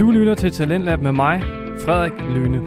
[0.00, 1.42] Du lytter til Talentlab med mig,
[1.84, 2.58] Frederik Lyne.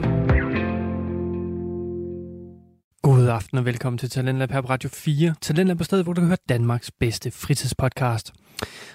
[3.02, 5.36] God aften og velkommen til Talentlab her på Radio 4.
[5.42, 8.34] Talentlab er stedet, hvor du kan høre Danmarks bedste fritidspodcast.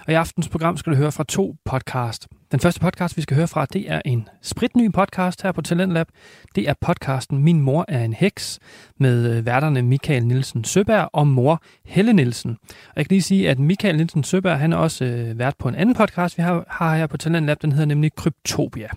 [0.07, 2.29] Og i aftens program skal du høre fra to podcast.
[2.53, 6.07] Den første podcast, vi skal høre fra, det er en spritny podcast her på Talentlab.
[6.55, 8.59] Det er podcasten Min mor er en heks
[8.99, 12.57] med øh, værterne Michael Nielsen Søberg og mor Helle Nielsen.
[12.71, 15.69] Og jeg kan lige sige, at Michael Nielsen Søberg, han er også øh, vært på
[15.69, 17.63] en anden podcast, vi har, har her på Talentlab.
[17.63, 18.89] Den hedder nemlig Kryptopia.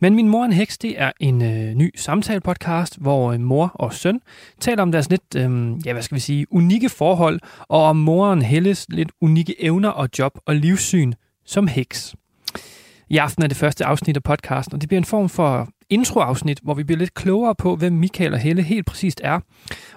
[0.00, 3.70] Men Min mor er en heks, det er en øh, ny samtale-podcast, hvor øh, mor
[3.74, 4.20] og søn
[4.60, 8.42] taler om deres lidt, øh, ja hvad skal vi sige, unikke forhold, og om moren
[8.42, 11.12] Helles lidt unikke evner og job og livssyn
[11.44, 12.14] som heks.
[13.10, 16.60] I aften er det første afsnit af podcasten, og det bliver en form for introafsnit,
[16.62, 19.40] hvor vi bliver lidt klogere på, hvem Michael og Helle helt præcist er,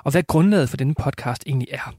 [0.04, 1.94] og hvad grundlaget for denne podcast egentlig er.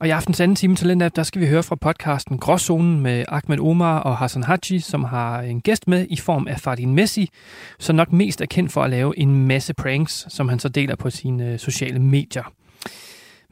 [0.00, 3.58] Og i aftens anden time Talentlab, der skal vi høre fra podcasten Gråzonen med Ahmed
[3.58, 7.30] Omar og Hassan Haji, som har en gæst med i form af Fardin Messi,
[7.78, 10.96] som nok mest er kendt for at lave en masse pranks, som han så deler
[10.96, 12.52] på sine øh, sociale medier.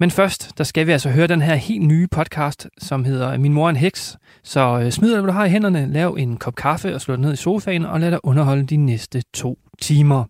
[0.00, 3.52] Men først, der skal vi altså høre den her helt nye podcast, som hedder Min
[3.52, 4.16] mor er en heks.
[4.44, 7.22] Så øh, smid hvad du har i hænderne, lav en kop kaffe og slå dig
[7.22, 10.24] ned i sofaen, og lad dig underholde de næste to timer.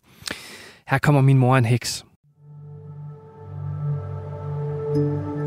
[0.88, 2.04] Her kommer Min mor er en heks.
[4.96, 5.37] Min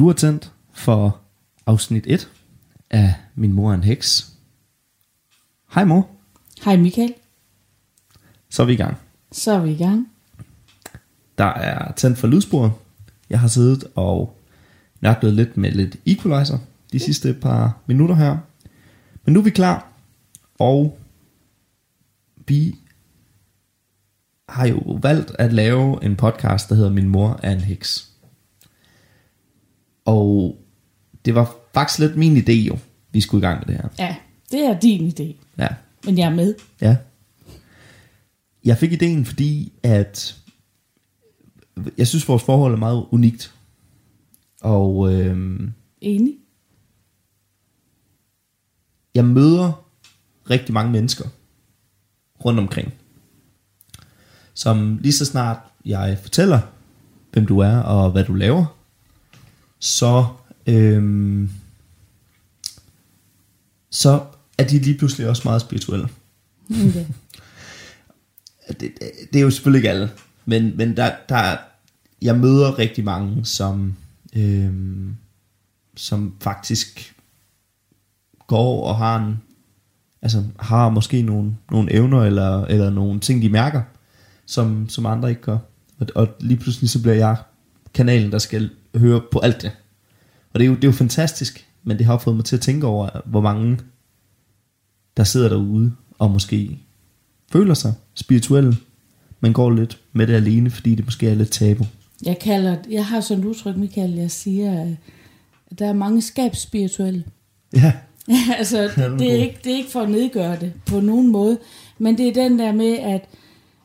[0.00, 1.20] Du er tændt for
[1.66, 2.30] afsnit 1
[2.90, 4.32] af Min mor er en heks.
[5.74, 6.08] Hej mor,
[6.64, 7.14] Hej Michael,
[8.50, 8.96] så er vi i gang.
[9.32, 10.08] så er vi i gang.
[11.38, 12.72] Der er tændt for lydsporet.
[13.30, 14.38] Jeg har siddet og
[15.00, 16.58] nørklet lidt med lidt equalizer
[16.92, 18.38] de sidste par minutter her.
[19.24, 19.92] Men nu er vi klar,
[20.58, 20.98] og
[22.46, 22.76] vi
[24.48, 28.09] har jo valgt at lave en podcast, der hedder Min mor er en heks.
[30.04, 30.58] Og
[31.24, 32.78] det var faktisk lidt min idé jo,
[33.12, 33.88] vi skulle i gang med det her.
[33.98, 34.16] Ja,
[34.50, 35.68] det er din idé, Ja,
[36.04, 36.54] men jeg er med.
[36.80, 36.96] Ja.
[38.64, 40.36] Jeg fik ideen, fordi at
[41.98, 43.54] jeg synes, vores forhold er meget unikt.
[44.60, 46.34] Og øhm, Enig?
[49.14, 49.86] jeg møder
[50.50, 51.28] rigtig mange mennesker
[52.44, 52.94] rundt omkring,
[54.54, 56.60] som lige så snart jeg fortæller,
[57.32, 58.79] hvem du er og hvad du laver,
[59.80, 60.26] så,
[60.66, 61.50] øhm,
[63.90, 64.24] så
[64.58, 66.08] er de lige pludselig også meget spirituelle.
[66.70, 67.04] Okay.
[68.68, 70.10] det, det, det er jo selvfølgelig ikke alle,
[70.44, 71.58] men, men der, der er,
[72.22, 73.94] jeg møder rigtig mange, som,
[74.32, 75.16] øhm,
[75.96, 77.14] som faktisk
[78.46, 79.40] går og har en,
[80.22, 83.82] altså har måske nogle, nogle evner eller, eller nogle ting, de mærker,
[84.46, 85.58] som, som andre ikke gør.
[85.98, 87.36] Og, og lige pludselig så bliver jeg
[87.94, 89.70] kanalen, der skal høre på alt det.
[90.52, 92.62] Og det er jo, det er jo fantastisk, men det har fået mig til at
[92.62, 93.78] tænke over, hvor mange
[95.16, 96.78] der sidder derude og måske
[97.52, 98.76] føler sig spirituelle,
[99.40, 101.86] men går lidt med det alene, fordi det måske er lidt tabu.
[102.26, 107.24] Jeg, kalder, jeg har sådan et udtryk, Michael, jeg siger, at der er mange skabsspirituelle.
[107.76, 107.92] Ja,
[108.58, 111.58] altså, det, det, er ikke, det er ikke for at nedgøre det på nogen måde,
[111.98, 113.24] men det er den der med, at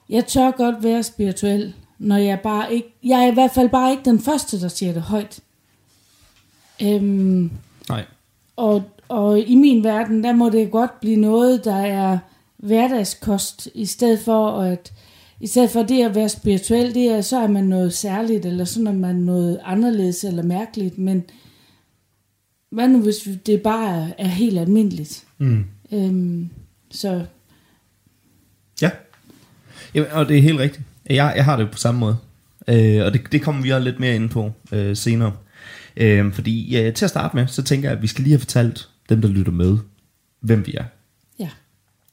[0.09, 3.91] jeg tør godt være spirituel, når jeg bare ikke, jeg er i hvert fald bare
[3.91, 5.39] ikke den første, der siger det højt.
[6.81, 7.51] Øhm,
[7.89, 8.05] nej.
[8.55, 12.17] Og, og i min verden, der må det godt blive noget, der er
[12.57, 14.93] hverdagskost, i stedet for at
[15.39, 18.65] i stedet for det at være spirituel, det er, så er man noget særligt, eller
[18.65, 21.23] så er man noget anderledes eller mærkeligt, men
[22.69, 25.23] hvad nu hvis det bare er, er helt almindeligt?
[25.37, 25.65] Mm.
[25.91, 26.49] Øhm,
[26.91, 27.25] så
[28.81, 28.91] Ja.
[29.93, 30.83] Jamen, og det er helt rigtigt.
[31.09, 32.17] Jeg, jeg har det på samme måde.
[32.67, 35.33] Øh, og det, det kommer vi også lidt mere ind på øh, senere.
[35.97, 38.39] Øh, fordi ja, til at starte med, så tænker jeg, at vi skal lige have
[38.39, 39.77] fortalt dem, der lytter med,
[40.39, 40.83] hvem vi er.
[41.39, 41.49] ja,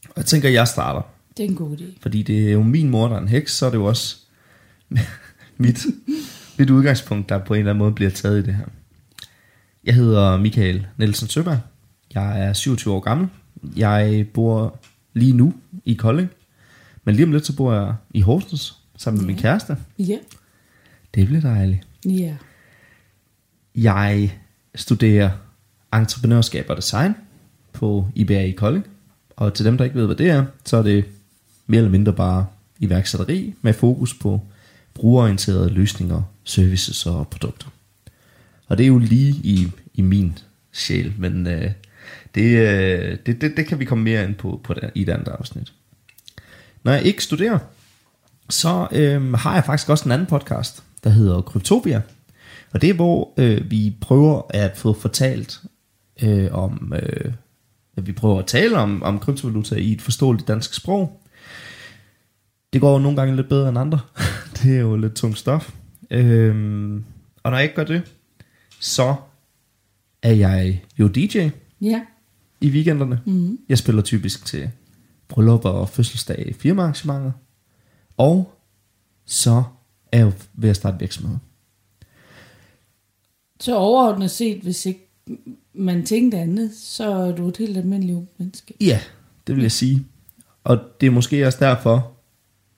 [0.05, 1.03] Og jeg tænker, at jeg starter.
[1.37, 1.85] det er en god idé.
[2.00, 4.17] Fordi det er jo min mor, der er en heks, så er det jo også
[5.59, 5.87] mit,
[6.59, 8.65] mit udgangspunkt, der på en eller anden måde bliver taget i det her.
[9.85, 11.61] Jeg hedder Michael Nielsen Søberg.
[12.15, 13.29] Jeg er 27 år gammel.
[13.77, 14.79] Jeg bor
[15.15, 15.55] lige nu
[15.85, 16.29] i Kolding.
[17.05, 19.76] Men lige om lidt, så bor jeg i Horsens sammen med min kæreste.
[19.99, 20.16] Ja,
[21.14, 21.87] Det bliver dejligt.
[22.04, 22.34] ja.
[23.75, 24.38] Jeg
[24.75, 25.31] studerer
[25.94, 27.14] entreprenørskab og design
[27.72, 28.87] på IBA i Kolding.
[29.37, 31.04] Og til dem, der ikke ved, hvad det er, så er det
[31.66, 32.46] mere eller mindre bare
[32.78, 34.40] iværksætteri med fokus på
[34.94, 37.66] brugerorienterede løsninger, services og produkter.
[38.69, 40.38] Og det er jo lige i, i min
[40.72, 41.70] sjæl, men øh,
[42.34, 45.08] det, øh, det, det, det kan vi komme mere ind på, på det, i et
[45.08, 45.72] andet afsnit.
[46.84, 47.58] Når jeg ikke studerer,
[48.50, 52.03] så øh, har jeg faktisk også en anden podcast, der hedder Kryptopia.
[52.73, 55.61] Og det er, hvor øh, vi prøver at få fortalt
[56.23, 57.33] øh, om, øh,
[57.97, 61.23] at vi prøver at tale om, om kryptovaluta i et forståeligt dansk sprog.
[62.73, 64.00] Det går jo nogle gange lidt bedre end andre.
[64.62, 65.75] det er jo lidt tungt stof.
[66.11, 66.94] Øh,
[67.43, 68.03] og når jeg ikke gør det,
[68.81, 69.15] så
[70.23, 71.49] er jeg jo DJ
[71.81, 72.00] Ja.
[72.61, 73.21] i weekenderne.
[73.27, 73.59] Mm.
[73.69, 74.71] Jeg spiller typisk til
[75.29, 77.33] bryllupper og fødselsdage, firmaarrangementer.
[78.17, 78.55] Og
[79.25, 79.62] så
[80.12, 81.37] er jeg jo ved at starte virksomhed.
[83.61, 85.09] Så overordnet set, hvis ikke
[85.75, 88.75] man tænkte andet, så er du et helt almindeligt menneske.
[88.81, 89.00] Ja,
[89.47, 90.06] det vil jeg sige.
[90.64, 92.12] Og det er måske også derfor,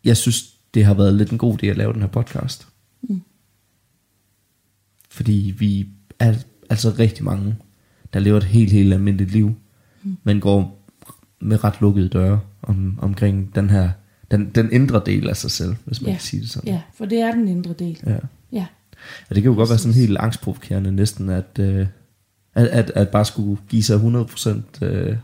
[0.04, 2.68] jeg synes, det har været lidt en god idé at lave den her podcast.
[3.02, 3.22] Mm.
[5.10, 5.88] Fordi vi
[6.18, 6.34] er
[6.70, 7.56] altså rigtig mange,
[8.12, 9.54] der lever et helt, helt almindeligt liv,
[10.02, 10.16] mm.
[10.22, 10.88] men går
[11.40, 13.90] med ret lukkede døre om, omkring den her,
[14.36, 16.14] den, den indre del af sig selv, hvis man Ja.
[16.14, 16.72] kan sige det sådan.
[16.72, 18.00] Ja, for det er den indre del.
[18.06, 18.16] ja.
[18.52, 18.66] Ja.
[19.28, 21.86] Og det kan jo godt være sådan helt angstprovokerende næsten, at, øh,
[22.54, 23.96] at, at, at bare skulle give sig
[24.80, 25.16] 100% øh,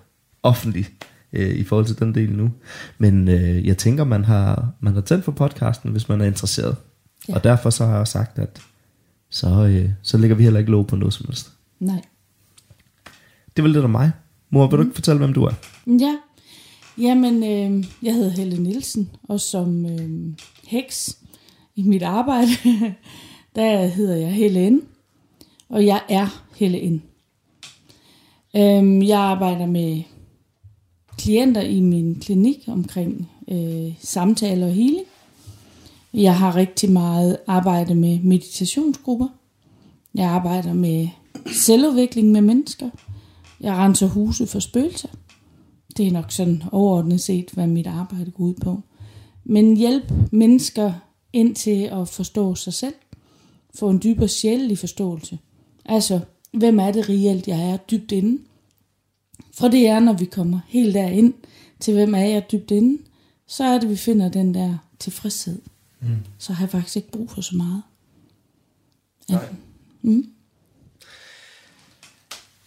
[0.42, 0.90] offentligt
[1.32, 2.50] øh, i forhold til den del nu.
[2.98, 6.76] Men øh, jeg tænker, man har, man har tændt for podcasten, hvis man er interesseret.
[7.28, 7.32] Ja.
[7.32, 7.38] Ja.
[7.38, 8.60] Og derfor så har jeg sagt, at
[9.30, 11.50] så, øh, så lægger vi heller ikke lov på noget som helst.
[11.80, 12.02] Nej.
[13.56, 14.10] Det vel lidt af mig.
[14.50, 15.52] Mor, vil du ikke fortælle, hvem du er?
[15.86, 16.16] Ja,
[17.00, 20.34] jamen, øh, jeg hedder Helle Nielsen, og som øh,
[20.66, 21.18] heks
[21.76, 22.50] i mit arbejde,
[23.56, 24.80] der hedder jeg Helle N.
[25.68, 27.02] Og jeg er Helle N.
[28.56, 30.02] Øh, jeg arbejder med
[31.18, 35.06] klienter i min klinik omkring øh, samtaler og healing.
[36.14, 39.28] Jeg har rigtig meget arbejde med meditationsgrupper.
[40.14, 41.08] Jeg arbejder med
[41.46, 42.90] selvudvikling med mennesker.
[43.60, 45.08] Jeg renser huse for spøgelser.
[45.96, 48.80] Det er nok sådan overordnet set, hvad mit arbejde går ud på.
[49.44, 50.92] Men hjælp mennesker
[51.32, 52.94] ind til at forstå sig selv.
[53.74, 55.38] Få en dybere sjælelig forståelse.
[55.84, 56.20] Altså,
[56.52, 58.42] hvem er det reelt, jeg er dybt inde?
[59.52, 61.34] For det er, når vi kommer helt derind
[61.80, 63.02] til, hvem er jeg dybt inde,
[63.46, 65.58] så er det, vi finder den der tilfredshed.
[66.00, 66.08] Mm.
[66.38, 67.82] Så har jeg faktisk ikke brug for så meget.
[69.28, 69.54] Nej.
[70.02, 70.32] Mm.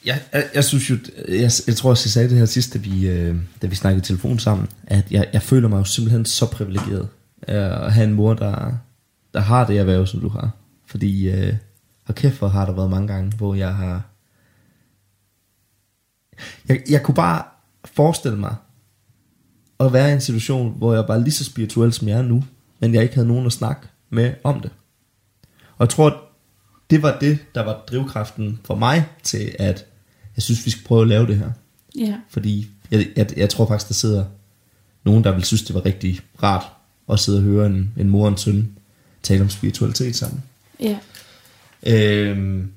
[0.06, 0.98] Jeg, jeg, jeg synes jo,
[1.28, 4.00] jeg, jeg tror også, jeg sagde det her sidst, da vi, øh, da vi snakkede
[4.00, 7.08] i telefon sammen, at jeg, jeg føler mig jo simpelthen så privilegeret
[7.48, 8.72] øh, at have en mor, der,
[9.34, 10.52] der har det erhverv, som du har.
[10.86, 11.54] Fordi, øh,
[12.06, 14.02] og kæft, hvor har der været mange gange, hvor jeg har...
[16.68, 17.44] Jeg, jeg kunne bare
[17.86, 18.56] forestille mig
[19.80, 22.44] at være i en situation, hvor jeg var lige så spirituel, som jeg er nu,
[22.80, 24.72] men jeg ikke havde nogen at snakke med om det.
[25.78, 26.22] Og jeg tror,
[26.90, 29.86] det var det, der var drivkraften for mig til, at
[30.36, 31.50] jeg synes, vi skal prøve at lave det her.
[31.98, 34.26] Ja, Fordi jeg, jeg, jeg tror faktisk, der sidder
[35.04, 36.64] nogen, der vil synes, det var rigtig rart
[37.10, 38.72] at sidde og høre en, en mor og en søn
[39.24, 40.44] tale om spiritualitet sammen.
[40.80, 40.98] ja,
[41.86, 42.72] Øhm,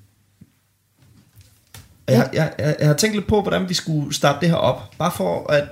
[2.08, 4.94] jeg, jeg, jeg, jeg har tænkt lidt på, hvordan vi skulle starte det her op.
[4.98, 5.64] Bare for at,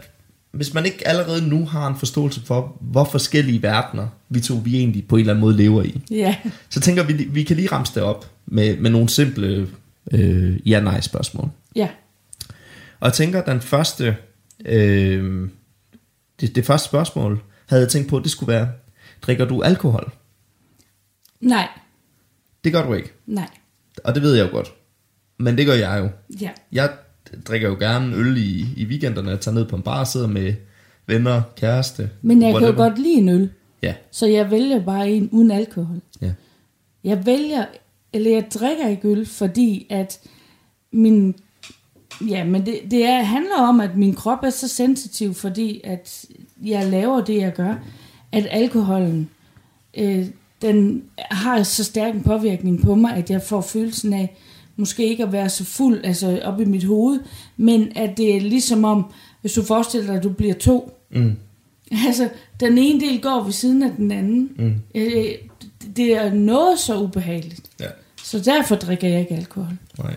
[0.50, 4.76] hvis man ikke allerede nu har en forståelse for, hvor forskellige verdener vi to vi
[4.76, 6.36] egentlig på en eller anden måde lever i, ja,
[6.68, 9.68] så tænker vi, vi kan lige ramse det op med, med nogle simple
[10.12, 11.50] øh, ja-nej spørgsmål.
[11.76, 11.88] ja,
[13.00, 14.16] Og jeg tænker, at den første,
[14.66, 15.48] øh,
[16.40, 18.68] det, det første spørgsmål, havde jeg tænkt på, at det skulle være,
[19.22, 20.12] drikker du alkohol?
[21.40, 21.68] nej,
[22.64, 23.12] Det gør du ikke.
[23.26, 23.48] nej,
[24.04, 24.72] Og det ved jeg jo godt.
[25.38, 26.08] Men det gør jeg jo.
[26.40, 26.90] ja, Jeg
[27.46, 30.26] drikker jo gerne øl i, i weekenderne, jeg tager ned på en bar og sidder
[30.26, 30.54] med
[31.06, 32.10] venner, kæreste.
[32.22, 32.88] Men jeg kan jo whatever.
[32.88, 33.50] godt lide en øl,
[33.82, 36.00] Ja, så jeg vælger bare en uden alkohol.
[36.20, 36.32] ja.
[37.04, 37.64] Jeg vælger,
[38.14, 40.20] eller jeg drikker ikke øl, fordi at
[40.92, 41.34] min,
[42.28, 46.24] ja, men det, det er, handler om, at min krop er så sensitiv, fordi at
[46.64, 47.74] jeg laver det, jeg gør,
[48.32, 49.30] at alkoholen,
[49.96, 50.26] øh,
[50.62, 54.36] den har så stærk en påvirkning på mig, at jeg får følelsen af,
[54.76, 57.20] måske ikke at være så fuld, altså op i mit hoved,
[57.56, 59.04] men at det er ligesom om,
[59.40, 61.36] hvis du forestiller dig, at du bliver to, Mm.
[62.06, 62.28] Altså,
[62.60, 64.50] den ene del går ved siden af den anden.
[64.58, 64.74] Mm.
[64.94, 65.24] Øh,
[65.96, 67.63] det er noget så ubehageligt.
[68.24, 69.72] Så derfor drikker jeg ikke alkohol.
[69.98, 70.16] Nej.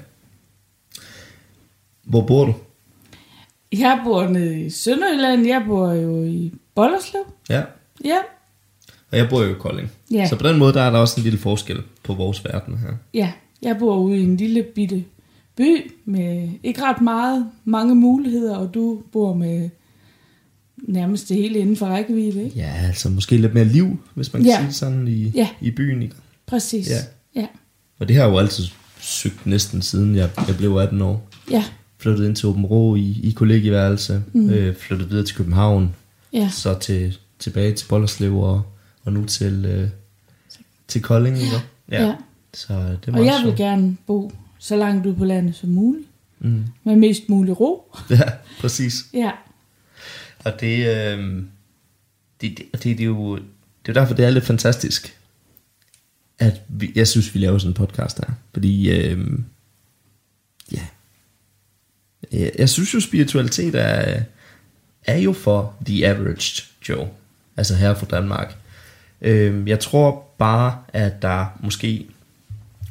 [2.04, 2.54] Hvor bor du?
[3.72, 5.48] Jeg bor nede i Sønderjylland.
[5.48, 7.22] Jeg bor jo i Bollerslev.
[7.50, 7.64] Ja.
[8.06, 8.18] Ja,
[9.12, 9.92] Og jeg bor jo i Kolding.
[10.12, 10.28] Ja.
[10.30, 12.94] Så på den måde, der er der også en lille forskel på vores verden her.
[13.14, 15.04] ja, Jeg bor ude i en lille bitte
[15.56, 19.70] by med ikke ret meget, mange muligheder, og du bor med
[20.78, 22.58] nærmest det hele inden for rækkevidde, ikke?
[22.58, 24.60] Ja, altså måske lidt mere liv, hvis man kan Ja.
[24.62, 25.50] sige sådan i, Ja.
[25.62, 26.02] i byen.
[26.02, 26.16] Ikke?
[26.46, 26.90] Præcis.
[26.90, 26.96] Ja.
[28.00, 28.04] Ja.
[28.04, 28.64] Og det har jeg jo altid
[29.00, 31.30] søgt næsten siden jeg, jeg blev 18 år.
[31.52, 31.64] Ja.
[31.98, 34.24] Flyttede ind til Åben Rå i, i kollegieværelse.
[34.34, 34.50] Mm.
[34.50, 35.96] Øh, flyttede videre til København.
[36.34, 36.50] Ja.
[36.50, 38.64] Så til, tilbage til Bollerslev og,
[39.04, 39.90] og nu til, øh,
[40.88, 41.38] til Kolding.
[41.38, 41.56] Ikke?
[41.92, 42.04] Ja.
[42.06, 42.16] Ja.
[42.54, 43.58] Så det er Og jeg vil sjovt.
[43.58, 46.08] gerne bo så langt ude på landet som muligt.
[46.40, 46.64] Mm.
[46.84, 47.92] Med mest mulig ro.
[48.10, 48.22] Ja,
[48.62, 49.06] præcis.
[49.14, 49.32] Ja.
[50.46, 51.44] Og det, øh,
[52.42, 53.42] det, det, det, det, er jo, det
[53.86, 55.17] er jo derfor, det er lidt fantastisk,
[56.40, 58.34] at vi, jeg synes, vi laver sådan en podcast der.
[58.54, 59.40] Fordi, øhm, øh,
[60.72, 60.86] ja,
[62.32, 64.22] jeg, jeg synes jo, spiritualitet er,
[65.06, 67.08] er jo for the average Joe.
[67.58, 68.56] Altså her fra Danmark.
[69.22, 72.06] Øh, jeg tror bare, at der måske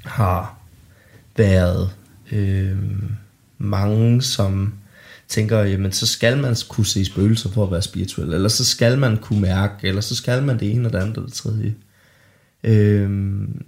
[0.05, 0.59] har
[1.37, 1.91] været
[2.33, 2.79] øh,
[3.59, 4.75] mange, som
[5.29, 8.99] tænker, jamen så skal man kunne se spøgelser for at være spirituel, eller så skal
[8.99, 11.75] man kunne mærke, eller så skal man det ene og det andet og det tredje.
[12.65, 13.67] Øhm,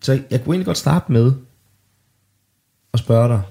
[0.00, 1.32] så jeg, kunne egentlig godt starte med
[2.92, 3.42] at spørge dig,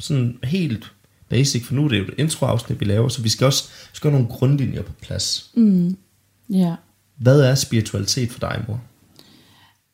[0.00, 0.92] sådan helt
[1.28, 4.10] basic, for nu er det jo et introafsnit, vi laver, så vi skal også skal
[4.10, 5.50] have nogle grundlinjer på plads.
[5.54, 5.96] Mm.
[6.50, 6.74] Ja.
[7.16, 8.80] Hvad er spiritualitet for dig, mor?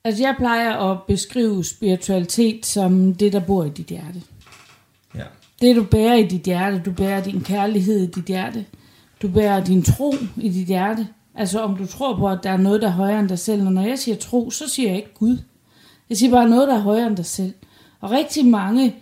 [0.04, 4.22] Altså jeg plejer at beskrive spiritualitet som det, der bor i dit hjerte.
[5.14, 5.24] Ja.
[5.60, 8.64] Det du bærer i dit hjerte, du bærer din kærlighed i dit hjerte.
[9.22, 11.08] Du bærer din tro i dit hjerte.
[11.34, 13.66] Altså om du tror på, at der er noget, der er højere end dig selv.
[13.66, 15.38] Og når jeg siger tro, så siger jeg ikke Gud.
[16.08, 17.54] Jeg siger bare noget, der er højere end dig selv.
[18.00, 18.96] Og rigtig mange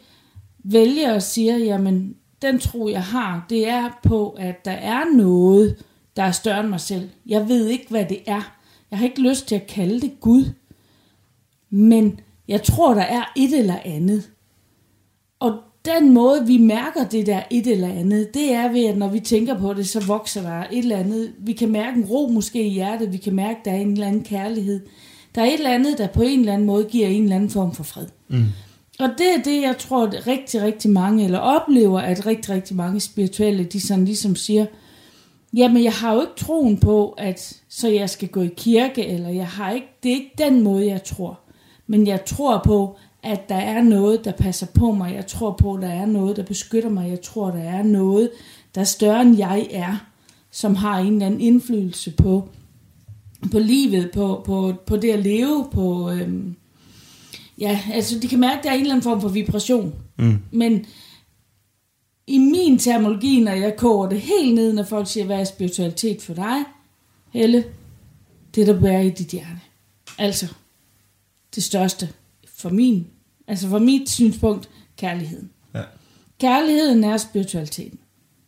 [0.65, 5.85] vælger og siger, jamen den tro, jeg har, det er på, at der er noget,
[6.17, 7.11] der er større end mig selv.
[7.27, 8.57] Jeg ved ikke, hvad det er.
[8.91, 10.45] Jeg har ikke lyst til at kalde det Gud.
[11.71, 14.31] Men jeg tror, der er et eller andet.
[15.41, 19.09] Og den måde, vi mærker det der et eller andet, det er ved, at når
[19.09, 21.33] vi tænker på det, så vokser der et eller andet.
[21.39, 23.93] Vi kan mærke en ro måske i hjertet, vi kan mærke, at der er en
[23.93, 24.81] eller anden kærlighed.
[25.35, 27.51] Der er et eller andet, der på en eller anden måde giver en eller anden
[27.51, 28.07] form for fred.
[28.29, 28.45] Mm.
[28.99, 32.77] Og det er det, jeg tror, at rigtig, rigtig mange, eller oplever, at rigtig, rigtig
[32.77, 34.67] mange spirituelle, de sådan ligesom siger,
[35.55, 39.29] jamen jeg har jo ikke troen på, at så jeg skal gå i kirke, eller
[39.29, 41.41] jeg har ikke, det er ikke den måde, jeg tror.
[41.87, 45.15] Men jeg tror på, at der er noget, der passer på mig.
[45.15, 47.11] Jeg tror på, at der er noget, der beskytter mig.
[47.11, 48.31] Jeg tror, der er noget,
[48.75, 49.97] der er større end jeg er,
[50.51, 52.49] som har en eller anden indflydelse på,
[53.53, 56.11] på livet, på, på, på det at leve, på...
[56.11, 56.57] Øhm,
[57.59, 59.95] ja, altså de kan mærke, at der er en eller anden form for vibration.
[60.19, 60.39] Mm.
[60.51, 60.87] Men
[62.27, 66.23] i min terminologi, når jeg koger det helt ned, når folk siger, hvad er spiritualitet
[66.23, 66.65] for dig,
[67.33, 67.65] Helle,
[68.55, 69.61] det der bærer i dit hjerte.
[70.19, 70.55] Altså,
[71.55, 72.09] det største
[72.57, 73.07] for min,
[73.49, 75.51] altså for mit synspunkt, kærligheden.
[75.75, 75.83] Ja.
[76.41, 77.99] Kærligheden er spiritualiteten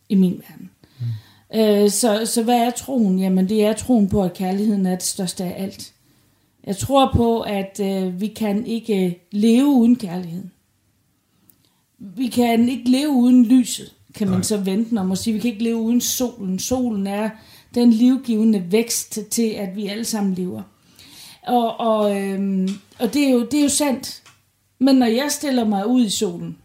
[0.09, 0.69] i min verden.
[0.99, 1.59] Mm.
[1.59, 3.19] Øh, så, så hvad er troen?
[3.19, 5.93] Jamen det er troen på, at kærligheden er det største af alt.
[6.67, 10.51] Jeg tror på, at øh, vi kan ikke leve uden kærligheden.
[11.97, 14.43] Vi kan ikke leve uden lyset, kan man Nej.
[14.43, 15.33] så vente om at sige.
[15.33, 16.59] Vi kan ikke leve uden solen.
[16.59, 17.29] Solen er
[17.75, 20.61] den livgivende vækst til, at vi alle sammen lever.
[21.47, 24.23] Og, og, øhm, og det, er jo, det er jo sandt.
[24.79, 26.57] Men når jeg stiller mig ud i solen,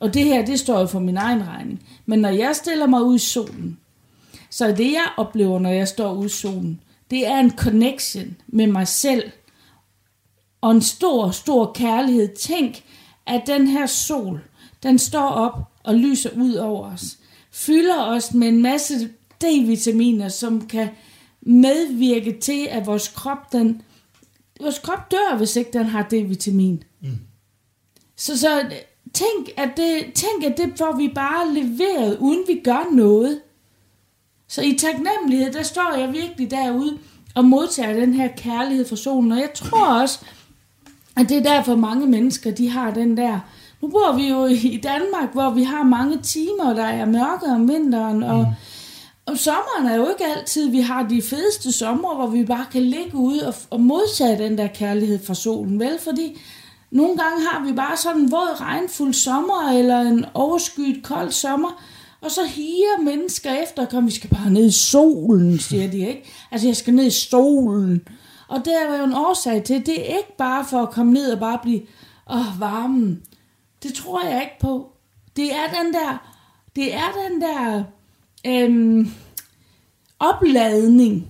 [0.00, 3.02] og det her, det står jo for min egen regning, men når jeg stiller mig
[3.02, 3.78] ud i solen,
[4.50, 6.80] så det jeg oplever, når jeg står ude i solen,
[7.10, 9.30] det er en connection med mig selv,
[10.60, 12.28] og en stor, stor kærlighed.
[12.36, 12.82] Tænk,
[13.26, 14.40] at den her sol,
[14.82, 17.18] den står op og lyser ud over os,
[17.50, 19.08] fylder os med en masse
[19.44, 20.88] D-vitaminer, som kan
[21.40, 23.82] medvirke til, at vores krop, den,
[24.60, 26.84] vores krop dør, hvis ikke den har D-vitamin.
[28.16, 28.64] Så, så
[29.14, 33.40] tænk, at det, tænk, at det får vi bare leveret, uden vi gør noget.
[34.48, 36.98] Så i taknemmelighed, der står jeg virkelig derude
[37.34, 39.32] og modtager den her kærlighed fra solen.
[39.32, 40.20] Og jeg tror også,
[41.16, 43.40] at det er derfor mange mennesker, de har den der...
[43.80, 47.68] Nu bor vi jo i Danmark, hvor vi har mange timer, der er mørke om
[47.68, 48.46] vinteren, og, mm.
[49.26, 52.82] og sommeren er jo ikke altid, vi har de fedeste sommer, hvor vi bare kan
[52.82, 55.98] ligge ude og, og modtage den der kærlighed fra solen, vel?
[56.04, 56.40] Fordi
[56.94, 61.82] nogle gange har vi bare sådan en våd, regnfuld sommer, eller en overskyet, kold sommer,
[62.20, 66.24] og så higer mennesker efter kom, vi skal bare ned i solen, siger de, ikke?
[66.50, 68.08] Altså, jeg skal ned i solen.
[68.48, 71.32] Og det er jo en årsag til, det er ikke bare for at komme ned
[71.32, 71.80] og bare blive
[72.30, 73.22] åh, varmen.
[73.82, 74.92] Det tror jeg ikke på.
[75.36, 76.34] Det er den der,
[76.76, 77.82] det er den der
[78.46, 79.10] øhm,
[80.18, 81.28] opladning,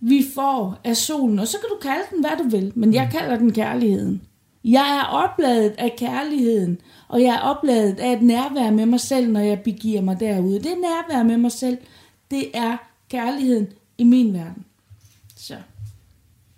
[0.00, 1.38] vi får af solen.
[1.38, 4.22] Og så kan du kalde den, hvad du vil, men jeg kalder den kærligheden.
[4.64, 6.78] Jeg er opladet af kærligheden,
[7.08, 10.54] og jeg er opladet af et nærvær med mig selv, når jeg begiver mig derude.
[10.54, 11.78] Det nærvær med mig selv,
[12.30, 12.76] det er
[13.10, 13.66] kærligheden
[13.98, 14.64] i min verden.
[15.36, 15.56] Så.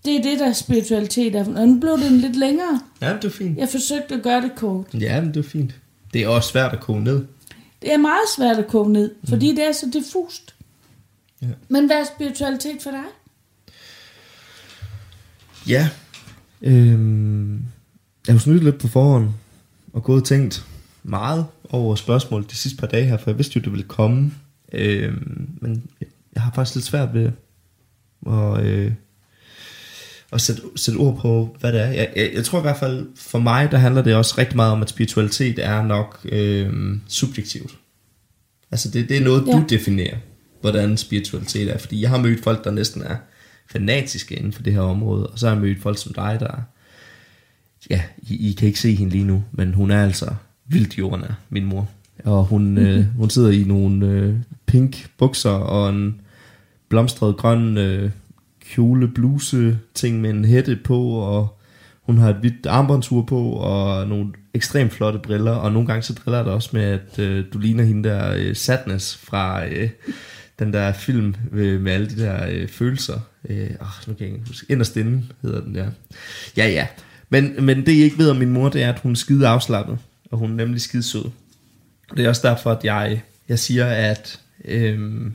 [0.05, 1.61] Det er det, der er spiritualitet er.
[1.61, 2.81] Og nu blev den lidt længere.
[3.01, 3.59] Ja, det er fint.
[3.59, 4.87] Jeg forsøgte at gøre det kort.
[4.95, 5.75] Ja, men det er fint.
[6.13, 7.27] Det er også svært at koge ned.
[7.83, 10.55] Det er meget svært at koge ned, fordi det er så diffust.
[11.43, 11.47] Ja.
[11.69, 13.05] Men hvad er spiritualitet for dig?
[15.69, 15.89] Ja.
[16.63, 17.63] Øhm,
[18.27, 19.29] jeg har snydt lidt på forhånd,
[19.93, 20.67] og gået og tænkt
[21.03, 24.33] meget over spørgsmålet de sidste par dage her, for jeg vidste jo, det ville komme.
[24.73, 25.85] Øhm, men
[26.35, 27.31] jeg har faktisk lidt svært ved
[28.27, 28.93] at, øh,
[30.33, 31.87] at sætte, sætte ord på, hvad det er.
[31.87, 34.73] Jeg, jeg, jeg tror i hvert fald, for mig, der handler det også rigtig meget
[34.73, 37.79] om, at spiritualitet er nok øh, subjektivt.
[38.71, 39.47] Altså det, det er noget.
[39.47, 39.53] Ja.
[39.53, 40.17] du definerer,
[40.61, 41.79] hvordan spiritualitet er.
[41.79, 43.17] Fordi jeg har mødt folk, der næsten er
[43.71, 46.63] fanatiske inden for det her område, og så har jeg mødt folk som dig, der
[47.91, 50.35] ja, I, I kan ikke se hende lige nu, men hun er altså
[50.67, 51.89] vildt jordnær, min mor.
[52.25, 54.35] Og hun, øh, hun sidder i nogle øh,
[54.67, 56.21] pink bukser og en
[56.89, 58.11] blomstret grøn øh,
[58.71, 61.59] kjole bluse ting med en hætte på, og
[62.03, 66.13] hun har et hvidt armbåndsur på, og nogle ekstremt flotte briller, og nogle gange så
[66.13, 69.91] driller jeg dig også med, at øh, du ligner hende der øh, Sadness fra øh,
[70.59, 73.21] den der film øh, med alle de der øh, følelser.
[73.49, 74.67] Øh, oh, nu kan jeg ikke huske.
[74.69, 75.91] Inderst inde hedder den der.
[76.57, 76.87] Ja, ja.
[77.29, 79.49] Men, men det I ikke ved om min mor, det er, at hun er skide
[79.49, 79.99] afslappet,
[80.31, 81.25] og hun er nemlig skide sød.
[82.11, 85.35] Og det er også derfor, at jeg, jeg siger, at øhm,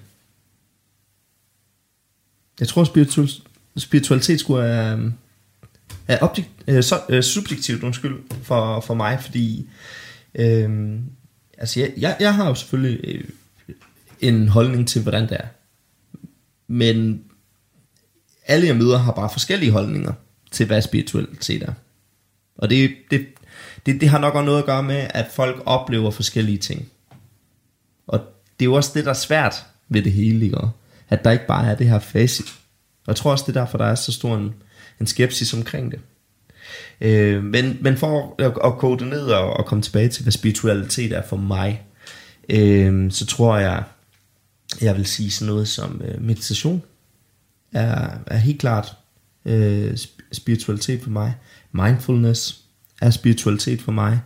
[2.60, 3.29] jeg tror, spiritual,
[3.77, 5.13] spiritualitet skulle øhm,
[6.08, 9.69] er, er objekt, øh, så, øh, subjektivt undskyld, for, for mig, fordi
[10.36, 11.03] øhm,
[11.58, 13.24] altså jeg, jeg, jeg har jo selvfølgelig øh,
[14.19, 15.48] en holdning til, hvordan det er.
[16.67, 17.24] Men
[18.48, 20.13] alle jeg møder har bare forskellige holdninger
[20.51, 21.74] til, hvad spiritualitet er.
[22.58, 23.27] Og det, det,
[23.86, 26.89] det, det har nok også noget at gøre med, at folk oplever forskellige ting.
[28.08, 28.19] Og
[28.60, 30.58] det er jo også det, der er svært ved det hele, ikke?
[31.10, 32.47] At der ikke bare er det her facit.
[33.06, 34.54] Og jeg tror også, det er derfor, der er så stor en,
[35.00, 36.00] en skepsis omkring det.
[37.02, 40.32] Øh, men, men for at, at kode det ned og, og komme tilbage til, hvad
[40.32, 41.84] spiritualitet er for mig,
[42.50, 43.84] øh, så tror jeg,
[44.82, 46.84] jeg vil sige sådan noget som øh, meditation
[47.71, 48.95] er, er helt klart
[49.45, 49.97] øh,
[50.32, 51.34] spiritualitet for mig.
[51.71, 52.62] Mindfulness
[53.02, 54.19] er spiritualitet for mig.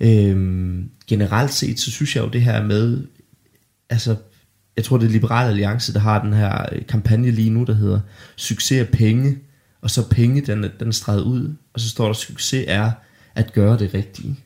[0.00, 3.06] Øh, generelt set, så synes jeg jo det her med,
[3.90, 4.16] altså,
[4.76, 7.74] jeg tror det er Liberal Alliance, der har den her øh, kampagne lige nu, der
[7.74, 8.00] hedder
[8.36, 9.38] Succes er penge,
[9.80, 12.90] og så penge, den, den er streget ud, og så står der, succes er
[13.34, 14.36] at gøre det rigtige.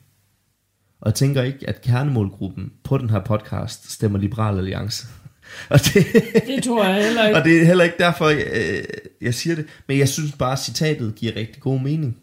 [1.01, 5.07] Og jeg tænker ikke, at kernemålgruppen på den her podcast stemmer Liberal Alliance.
[5.69, 6.05] Og det,
[6.47, 7.39] Det tror jeg heller ikke.
[7.39, 8.83] og det er heller ikke derfor, jeg, øh,
[9.21, 9.65] jeg siger det.
[9.87, 12.17] Men jeg synes bare, at citatet giver rigtig god mening.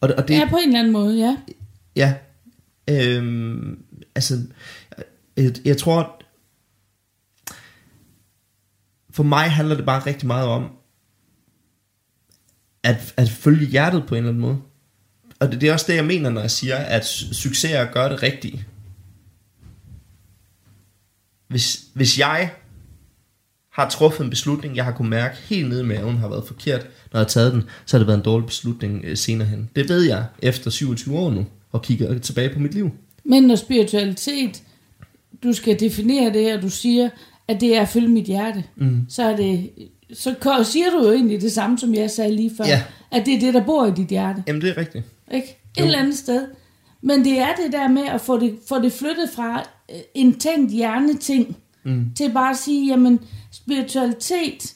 [0.00, 1.36] Og, og det, Ja, på en eller anden måde, ja.
[1.96, 2.14] Ja.
[2.90, 3.78] Øhm,
[4.14, 4.38] altså,
[5.36, 6.22] jeg, jeg tror,
[9.10, 10.64] for mig handler det bare rigtig meget om,
[12.82, 14.58] at, at følge hjertet på en eller anden måde.
[15.40, 17.82] Og det, det er også det, jeg mener, når jeg siger, at su- succes er
[17.86, 18.64] at gøre det rigtige.
[21.48, 22.50] Hvis, hvis jeg
[23.72, 26.80] har truffet en beslutning, jeg har kunnet mærke helt nede i maven har været forkert,
[26.82, 29.70] når jeg har taget den, så har det været en dårlig beslutning øh, senere hen.
[29.76, 32.90] Det ved jeg efter 27 år nu, og kigger tilbage på mit liv.
[33.24, 34.62] Men når spiritualitet,
[35.42, 37.10] du skal definere det, og du siger,
[37.48, 39.06] at det er at følge mit hjerte, mm.
[39.08, 39.70] så er det
[40.12, 42.64] så siger du jo egentlig det samme, som jeg sagde lige før.
[42.64, 42.82] Ja.
[43.10, 44.42] At det er det, der bor i dit hjerte.
[44.46, 45.04] Jamen, det er rigtigt.
[45.32, 45.58] Ikke?
[45.76, 45.84] Et Jo.
[45.84, 46.46] eller andet sted.
[47.02, 50.38] Men det er det der med at få det, få det flyttet fra øh, en
[50.38, 52.10] tænkt hjerneting, mm.
[52.16, 53.20] til bare at sige, jamen,
[53.50, 54.74] spiritualitet,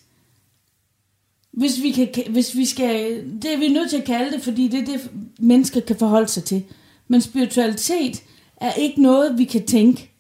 [1.53, 4.69] hvis vi, kan, hvis vi skal, det er vi nødt til at kalde det, fordi
[4.69, 6.65] det er det, mennesker kan forholde sig til.
[7.09, 8.23] Men spiritualitet
[8.57, 10.11] er ikke noget, vi kan tænke.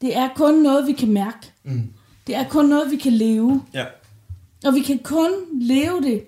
[0.00, 1.52] Det er kun noget, vi kan mærke.
[1.64, 1.92] Mm.
[2.26, 3.62] Det er kun noget, vi kan leve.
[3.74, 3.84] Ja.
[4.64, 6.24] Og vi kan kun leve det,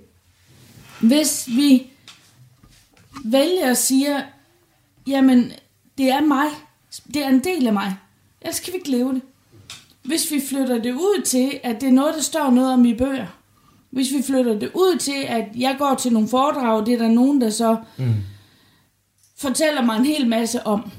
[1.00, 1.86] hvis vi
[3.24, 4.24] vælger at sige,
[5.06, 5.52] jamen,
[5.98, 6.48] det er mig.
[7.14, 7.96] Det er en del af mig.
[8.40, 9.22] Ellers kan vi ikke leve det.
[10.02, 12.94] Hvis vi flytter det ud til, at det er noget, der står noget om i
[12.94, 13.26] bøger.
[13.90, 17.08] Hvis vi flytter det ud til, at jeg går til nogle foredrag, det er der
[17.08, 18.14] nogen, der så mm.
[19.38, 20.90] fortæller mig en hel masse om.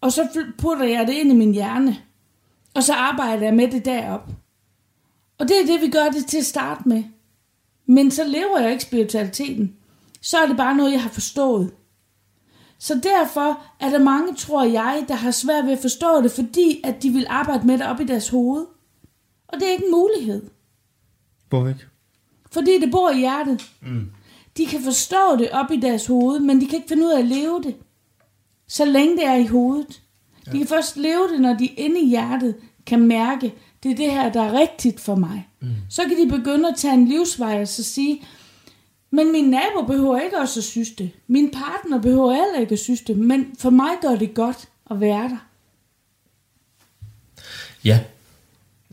[0.00, 1.96] Og så putter jeg det ind i min hjerne.
[2.74, 4.28] Og så arbejder jeg med det derop.
[5.38, 7.04] Og det er det, vi gør det til at starte med.
[7.86, 9.76] Men så lever jeg ikke spiritualiteten.
[10.20, 11.72] Så er det bare noget, jeg har forstået.
[12.84, 16.80] Så derfor er der mange, tror jeg, der har svært ved at forstå det, fordi
[16.84, 18.66] at de vil arbejde med det op i deres hoved.
[19.48, 20.42] Og det er ikke en mulighed.
[21.48, 21.86] Hvor ikke?
[22.52, 23.70] Fordi det bor i hjertet.
[23.82, 24.10] Mm.
[24.56, 27.18] de kan forstå det op i deres hoved, men de kan ikke finde ud af
[27.18, 27.76] at leve det,
[28.68, 30.02] så længe det er i hovedet.
[30.52, 32.54] De kan først leve det, når de inde i hjertet
[32.86, 35.48] kan mærke, det er det her, der er rigtigt for mig.
[35.60, 35.68] Mm.
[35.90, 38.22] Så kan de begynde at tage en livsvej og så sige,
[39.14, 41.10] men min nabo behøver ikke også at synes det.
[41.26, 45.00] Min partner behøver heller ikke at synes det, men for mig gør det godt at
[45.00, 45.48] være der.
[47.84, 48.00] Ja.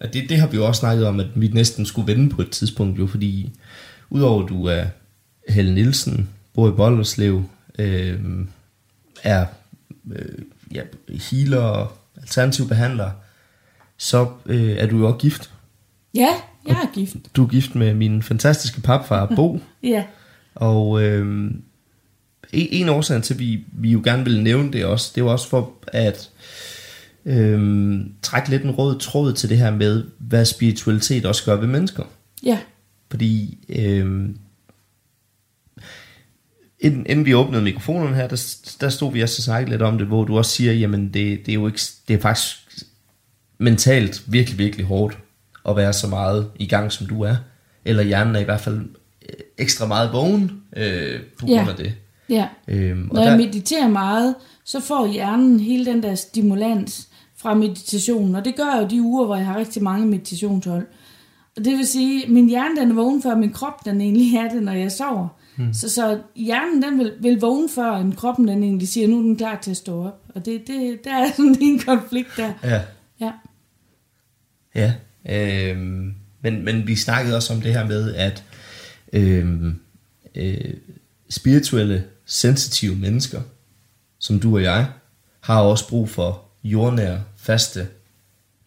[0.02, 2.42] Og det, det har vi jo også snakket om, at vi næsten skulle vende på
[2.42, 3.52] et tidspunkt, jo, fordi
[4.10, 4.86] udover du er
[5.50, 7.44] Helle Nielsen, bor i Bollerslev,
[7.80, 8.20] øh,
[9.24, 9.46] er
[10.12, 10.40] øh,
[10.72, 10.82] ja,
[11.32, 13.12] healer og alternativ behandler,
[13.98, 15.52] så øh, er du jo også gift.
[16.14, 17.16] Ja, jeg er gift.
[17.36, 19.60] Du er gift med min fantastiske papfar, Bo.
[19.84, 20.04] Ja,
[20.56, 21.52] Og øh,
[22.54, 25.32] en, en årsag til, at vi, vi jo gerne vil nævne det også, det var
[25.32, 26.30] også for at
[27.26, 31.68] øh, trække lidt en rød tråd til det her med, hvad spiritualitet også gør ved
[31.68, 32.04] mennesker.
[32.44, 32.60] ja,
[33.12, 34.30] Fordi øh,
[36.80, 39.98] inden, inden vi åbnede mikrofonerne her, der, der stod vi også og snakkede lidt om
[39.98, 42.58] det, hvor du også siger, jamen det, det er jo ikke, det er faktisk
[43.58, 45.18] mentalt virkelig, virkelig hårdt
[45.70, 47.36] at være så meget i gang, som du er.
[47.86, 48.78] Eller hjernen er i hvert fald
[49.30, 51.70] øh, ekstra meget vågen øh, på grund Ja.
[51.70, 51.94] af det.
[52.30, 52.48] ja.
[52.68, 57.54] Øhm, og Når jeg der, mediterer meget, så får hjernen hele den der stimulans fra
[57.54, 58.36] meditationen.
[58.36, 60.88] Og det gør jeg jo de uger, hvor jeg har rigtig mange meditationshold.
[61.58, 64.36] Og det vil sige, at min hjerne den er vågen før min krop den egentlig
[64.36, 65.28] er det, når jeg sover.
[65.58, 65.74] Hmm.
[65.74, 69.22] Så, så hjernen den vil, vil vågne før, end kroppen den egentlig siger, nu er
[69.22, 70.22] den klar til at stå op.
[70.36, 72.54] Og det, det, der er sådan en konflikt der.
[72.64, 72.82] ja,
[73.20, 73.32] Ja,
[74.76, 74.94] Ja,
[75.30, 78.44] øhm, men, men vi snakkede også om det her med, at
[79.14, 79.80] øhm,
[80.36, 80.74] øh,
[81.30, 83.42] spirituelle, sensitive mennesker,
[84.20, 84.88] som du og jeg,
[85.42, 87.88] har også brug for jordnære, faste,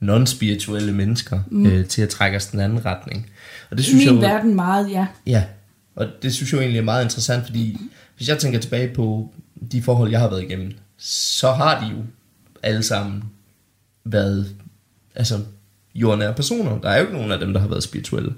[0.00, 1.66] non-spirituelle mennesker mm.
[1.66, 3.30] øh, til at trække os den anden retning.
[3.70, 5.06] Og det i synes min jeg verden meget, ja.
[5.26, 5.44] Ja,
[5.94, 7.80] og det synes jeg egentlig er meget interessant, fordi
[8.16, 9.32] hvis jeg tænker tilbage på
[9.72, 12.02] de forhold, jeg har været igennem, så har de jo
[12.62, 13.24] alle sammen
[14.04, 14.56] været
[15.14, 15.40] altså,
[15.94, 16.78] jordnære personer.
[16.78, 18.32] Der er jo ikke nogen af dem, der har været spirituelle.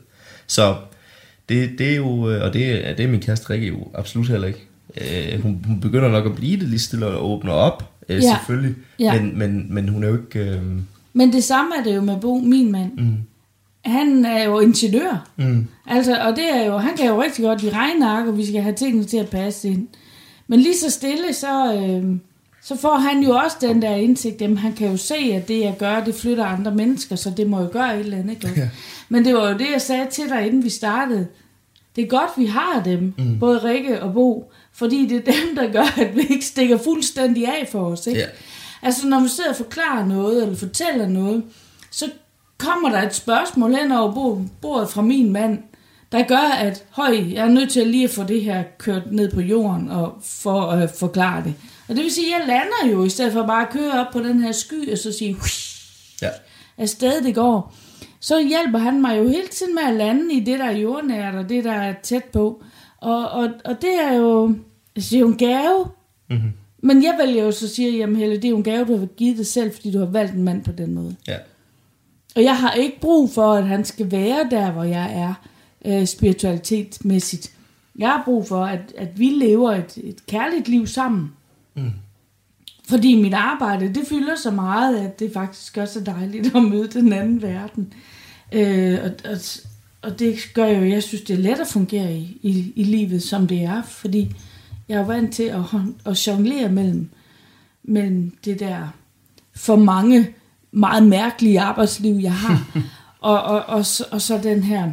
[0.47, 0.77] Så
[1.49, 4.29] det, det er jo, øh, og det, er- det er min kæreste Rikke jo absolut
[4.29, 4.67] heller ikke.
[5.01, 8.37] Øh, hun, hun begynder nok at blive det lige stille og åbner op, øh, Ja.
[8.37, 8.75] selvfølgelig.
[8.99, 9.21] Ja.
[9.21, 10.51] Men, men, men hun er jo ikke...
[10.51, 10.63] Øh,
[11.13, 12.93] Men det samme er det jo med Bo, min mand.
[12.99, 13.17] mm,
[13.85, 15.29] Han er jo ingeniør.
[15.37, 18.47] mm, Altså, og det er jo, han kan jo rigtig godt lide regneark, og vi
[18.47, 19.89] skal have tingene til at passe ind.
[20.49, 22.17] Men lige så stille, så, øh,
[22.69, 25.61] så får han jo også den der indsigt, jamen han kan jo se, at det
[25.61, 28.33] jeg gør, det flytter andre mennesker, så det må jo gøre et eller andet.
[28.33, 28.53] Ikke?
[28.57, 28.69] Ja.
[29.09, 31.27] Men det var jo det, jeg sagde til dig, inden vi startede.
[31.97, 33.39] Det er godt, vi har dem, mm.
[33.39, 37.47] både Rikke og Bo, fordi det er dem, der gør, at vi ikke stikker fuldstændig
[37.47, 38.07] af for os.
[38.07, 38.21] Ikke?
[38.21, 38.27] Ja.
[38.83, 41.43] Altså, når vi sidder og forklarer noget, eller fortæller noget,
[41.91, 42.11] så
[42.59, 45.59] kommer der et spørgsmål hen over bo- bordet fra min mand,
[46.13, 49.33] der gør, at høj, jeg er nødt til lige at få det her kørt ned
[49.33, 51.55] på jorden og for at øh, forklare det.
[51.89, 54.13] Og det vil sige, at jeg lander jo, i stedet for bare at køre op
[54.13, 55.37] på den her sky, og så sige,
[56.23, 56.29] ja.
[56.79, 57.75] afsted det går.
[58.21, 61.35] Så hjælper han mig jo hele tiden med at lande i det, der er jordnært,
[61.35, 62.63] og det, der er tæt på.
[63.01, 64.55] Og, og, og det er jo,
[64.97, 65.87] altså, det er jo en gave.
[66.31, 66.53] Mm-hmm.
[66.83, 69.07] Men jeg vælger jo så sige, jamen Helle, det er jo en gave, du har
[69.07, 71.17] givet dig selv, fordi du har valgt en mand på den måde.
[71.29, 71.37] ja.
[72.37, 75.35] Og jeg har ikke brug for, at han skal være der, hvor jeg er
[75.85, 77.53] øh, spiritualitetmæssigt.
[77.99, 81.33] Jeg har brug for, at, at vi lever et, et kærligt liv sammen.
[81.77, 81.93] Mm.
[82.89, 86.89] Fordi mit arbejde, det fylder så meget, at det faktisk også er dejligt at møde
[86.89, 87.93] den anden verden.
[88.53, 89.39] Øh, og, og,
[90.03, 93.23] og det gør jo, jeg synes, det er let at fungere i, i, i livet,
[93.23, 93.83] som det er.
[93.83, 94.35] Fordi
[94.89, 95.63] jeg er vant til at,
[96.07, 97.11] at jonglere mellem,
[97.83, 98.89] mellem det der
[99.55, 100.35] for mange
[100.73, 102.67] meget mærkelige arbejdsliv, jeg har.
[103.21, 104.93] og, og, og, så, og så den her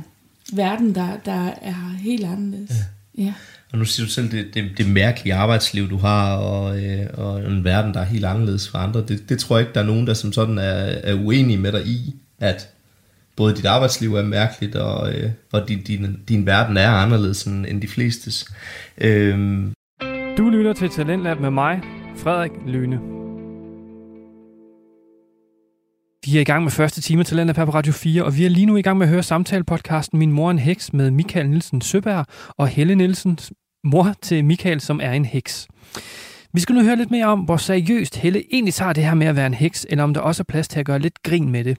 [0.53, 2.71] verden, der, der er helt anderledes.
[3.17, 3.23] Ja.
[3.23, 3.33] ja.
[3.73, 7.43] Og nu siger du selv, det, det, det mærkelige arbejdsliv, du har, og, øh, og
[7.43, 9.03] en verden, der er helt anderledes for andre.
[9.07, 11.71] Det, det tror jeg ikke, der er nogen, der som sådan er, er uenige med
[11.71, 12.69] dig i, at
[13.36, 17.65] både dit arbejdsliv er mærkeligt, og, øh, og din, din, din verden er anderledes end,
[17.65, 18.45] end de flestes.
[18.97, 19.73] Øhm,
[20.38, 21.81] Du lytter til Talentlab med mig,
[22.15, 22.99] Frederik Lyne.
[26.25, 28.49] Vi er i gang med første time til Landet på Radio 4, og vi er
[28.49, 31.81] lige nu i gang med at høre samtalepodcasten Min mor en heks med Michael Nielsen
[31.81, 32.25] Søberg
[32.57, 33.38] og Helle Nielsen
[33.83, 35.67] mor til Michael, som er en heks.
[36.53, 39.27] Vi skal nu høre lidt mere om, hvor seriøst Helle egentlig tager det her med
[39.27, 41.49] at være en heks, eller om der også er plads til at gøre lidt grin
[41.49, 41.77] med det.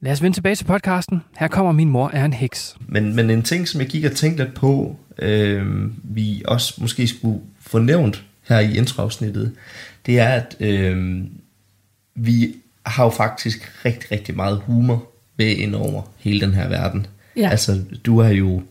[0.00, 1.22] Lad os vende tilbage til podcasten.
[1.38, 2.76] Her kommer Min mor er en heks.
[2.88, 5.66] men, men en ting, som jeg gik og tænkte lidt på, øh,
[6.04, 9.52] vi også måske skulle få nævnt her i introafsnittet,
[10.06, 11.24] det er, at øh,
[12.14, 12.54] vi
[12.86, 17.06] har jo faktisk rigtig, rigtig meget humor med ind over hele den her verden.
[17.36, 17.48] Ja.
[17.48, 18.62] Altså, du er jo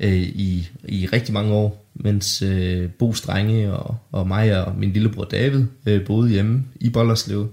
[0.00, 4.92] øh, i, i rigtig mange år, mens øh, Bo Strenge og, og mig og min
[4.92, 7.48] lillebror David øh, boede hjemme i Bollerslev.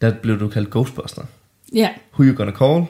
[0.00, 1.22] Der blev du kaldt Ghostbuster.
[1.74, 2.84] Ja, Who you gonna call?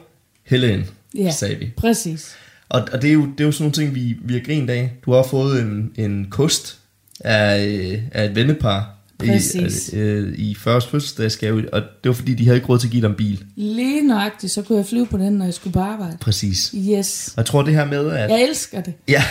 [0.45, 0.87] Helen,
[1.19, 1.31] ja.
[1.31, 1.71] sagde vi.
[1.77, 2.37] præcis.
[2.69, 4.71] Og, og det, er jo, det er jo sådan nogle ting, vi, vi har grint
[4.71, 4.93] af.
[5.05, 6.79] Du har fået en, en kost
[7.21, 9.89] af, øh, af et vennepar Præcis.
[9.89, 12.91] i, øh, i 40 fødselsdagsgave, og det var fordi, de havde ikke råd til at
[12.93, 13.45] give dig en bil.
[13.57, 16.17] Lige nøjagtigt, så kunne jeg flyve på den, når jeg skulle på arbejde.
[16.21, 16.75] Præcis.
[16.77, 17.29] Yes.
[17.29, 18.31] Og jeg tror det her med, at...
[18.31, 18.95] Jeg elsker det.
[19.09, 19.25] Ja,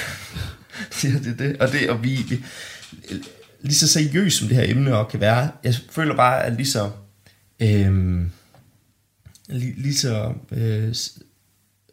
[1.03, 1.57] ja det det.
[1.59, 2.43] Og, det, og vi, vi,
[3.61, 6.67] lige så seriøst som det her emne også kan være, jeg føler bare, at lige
[6.67, 6.89] så,
[7.59, 8.31] øhm,
[9.49, 10.95] lige, lige så øh,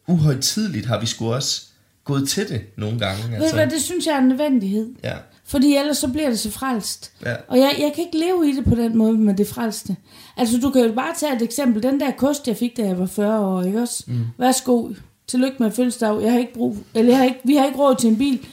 [0.07, 1.61] uhøjtidligt har vi sgu også
[2.03, 3.39] gået til det nogle gange.
[3.39, 4.89] Ved du hvad, det synes jeg er en nødvendighed.
[5.03, 7.11] ja, Fordi ellers så bliver det så frelst.
[7.25, 9.95] ja, Og jeg, jeg kan ikke leve i det på den måde med det frelste.
[10.37, 11.83] Altså, du kan jo bare tage et eksempel.
[11.83, 14.03] Den der kost, jeg fik, da jeg var 40 år, ikke også?
[14.07, 14.25] Mm.
[14.37, 14.89] Værsgo.
[15.27, 16.21] Tillykke med fødselsdag.
[16.21, 18.47] Jeg har ikke brug, eller jeg har ikke, vi har ikke råd til en bil.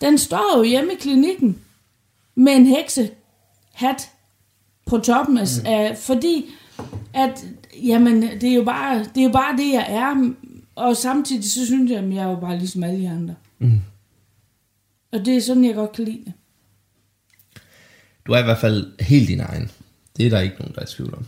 [0.00, 1.58] Den står jo hjemme i klinikken
[2.34, 4.10] med en heksehat
[4.86, 5.66] på toppen af, mm.
[5.66, 6.46] af fordi
[7.14, 7.46] at,
[7.82, 10.32] jamen, det er jo bare det, er jo bare det jeg er,
[10.74, 13.34] og samtidig så synes jeg, at jeg er jo bare ligesom alle de andre.
[13.58, 13.80] Mm.
[15.12, 16.32] Og det er sådan, jeg godt kan lide det.
[18.26, 19.70] du er i hvert fald helt din egen.
[20.16, 21.26] Det er der ikke nogen, der er i tvivl om.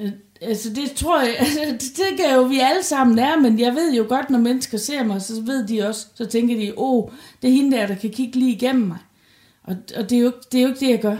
[0.00, 3.58] Øh, Altså det tror jeg, altså, det tænker jeg jo, vi alle sammen er, men
[3.60, 6.72] jeg ved jo godt, når mennesker ser mig, så ved de også, så tænker de,
[6.76, 7.10] åh, oh,
[7.42, 8.98] det er hende der, der kan kigge lige igennem mig.
[9.64, 11.16] Og, og det, er jo, det er jo ikke det, jeg gør.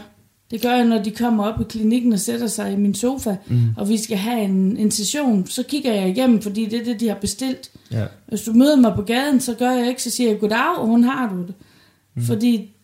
[0.50, 3.37] Det gør jeg, når de kommer op i klinikken og sætter sig i min sofa,
[3.46, 3.61] mm.
[3.76, 7.00] og vi skal have en, en session, så kigger jeg igennem, fordi det er det,
[7.00, 7.70] de har bestilt.
[7.92, 8.05] Ja.
[8.29, 10.87] Hvis du møder mig på gaden, så gør jeg ikke, så siger jeg, goddag, og
[10.87, 11.55] hun har du det.
[12.21, 12.27] Mm.
[12.27, 12.77] Fordi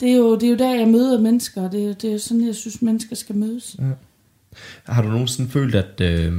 [0.00, 2.12] det er, jo, det er jo der, jeg møder mennesker, og det er, det er
[2.12, 3.76] jo sådan, jeg synes, mennesker skal mødes.
[4.84, 6.32] Har du nogensinde følt, at øh,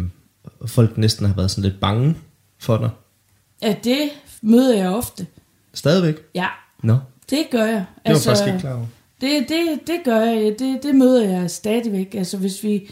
[0.65, 2.15] folk næsten har været sådan lidt bange
[2.57, 2.89] for dig?
[3.61, 3.97] Ja, det
[4.41, 5.27] møder jeg ofte.
[5.73, 6.15] Stadigvæk?
[6.35, 6.47] Ja,
[6.83, 6.97] Nå,
[7.29, 7.73] det gør jeg.
[7.75, 8.85] det var altså, faktisk ikke klar over.
[9.21, 10.55] det, det, det gør jeg.
[10.59, 12.15] Det, det møder jeg stadigvæk.
[12.15, 12.89] Altså hvis vi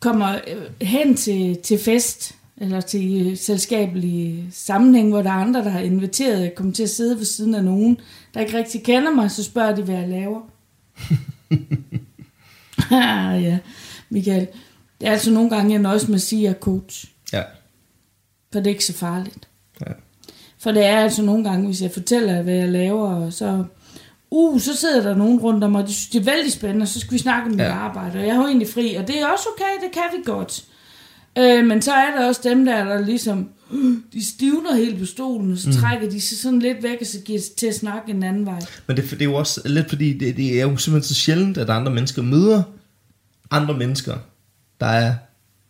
[0.00, 5.64] kommer øh, hen til, til fest, eller til øh, selskabelig sammenhæng, hvor der er andre,
[5.64, 8.00] der har inviteret, jeg kommer til at sidde ved siden af nogen,
[8.34, 10.40] der ikke rigtig kender mig, så spørger de, hvad jeg laver.
[12.90, 13.58] ah, ja,
[14.10, 14.46] Michael.
[15.00, 17.06] Det er altså nogle gange, jeg nøjes med at sige, at jeg er coach.
[17.32, 17.42] Ja.
[18.52, 19.48] For det er ikke så farligt.
[19.86, 19.92] ja.
[20.58, 23.64] For det er altså nogle gange, hvis jeg fortæller, hvad jeg laver, og så,
[24.30, 26.84] uh, så sidder der nogen rundt om mig, og de synes, det er vældig spændende,
[26.84, 27.72] og så skal vi snakke om mit Ja.
[27.72, 30.22] arbejde, og jeg har jo egentlig fri, og det er også okay, det kan vi
[30.24, 30.64] godt.
[31.38, 33.48] Øh, men så er der også dem der, der ligesom,
[34.12, 35.74] de stivner helt på stolen, og så mm.
[35.74, 38.60] trækker de sig sådan lidt væk, og så giver til at snakke en anden vej.
[38.86, 41.58] Men det, det er jo også lidt fordi, det, det er jo simpelthen så sjældent,
[41.58, 42.62] at andre mennesker møder
[43.50, 44.14] andre mennesker,
[44.80, 45.14] der er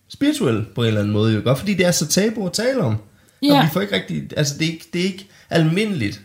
[0.09, 1.35] spirituelle på en eller anden måde.
[1.35, 1.41] Jo.
[1.45, 2.97] Godt fordi det er så tabu at tale om.
[3.43, 3.59] Ja.
[3.59, 6.23] Og vi får ikke rigtig, altså det er ikke, det er ikke almindeligt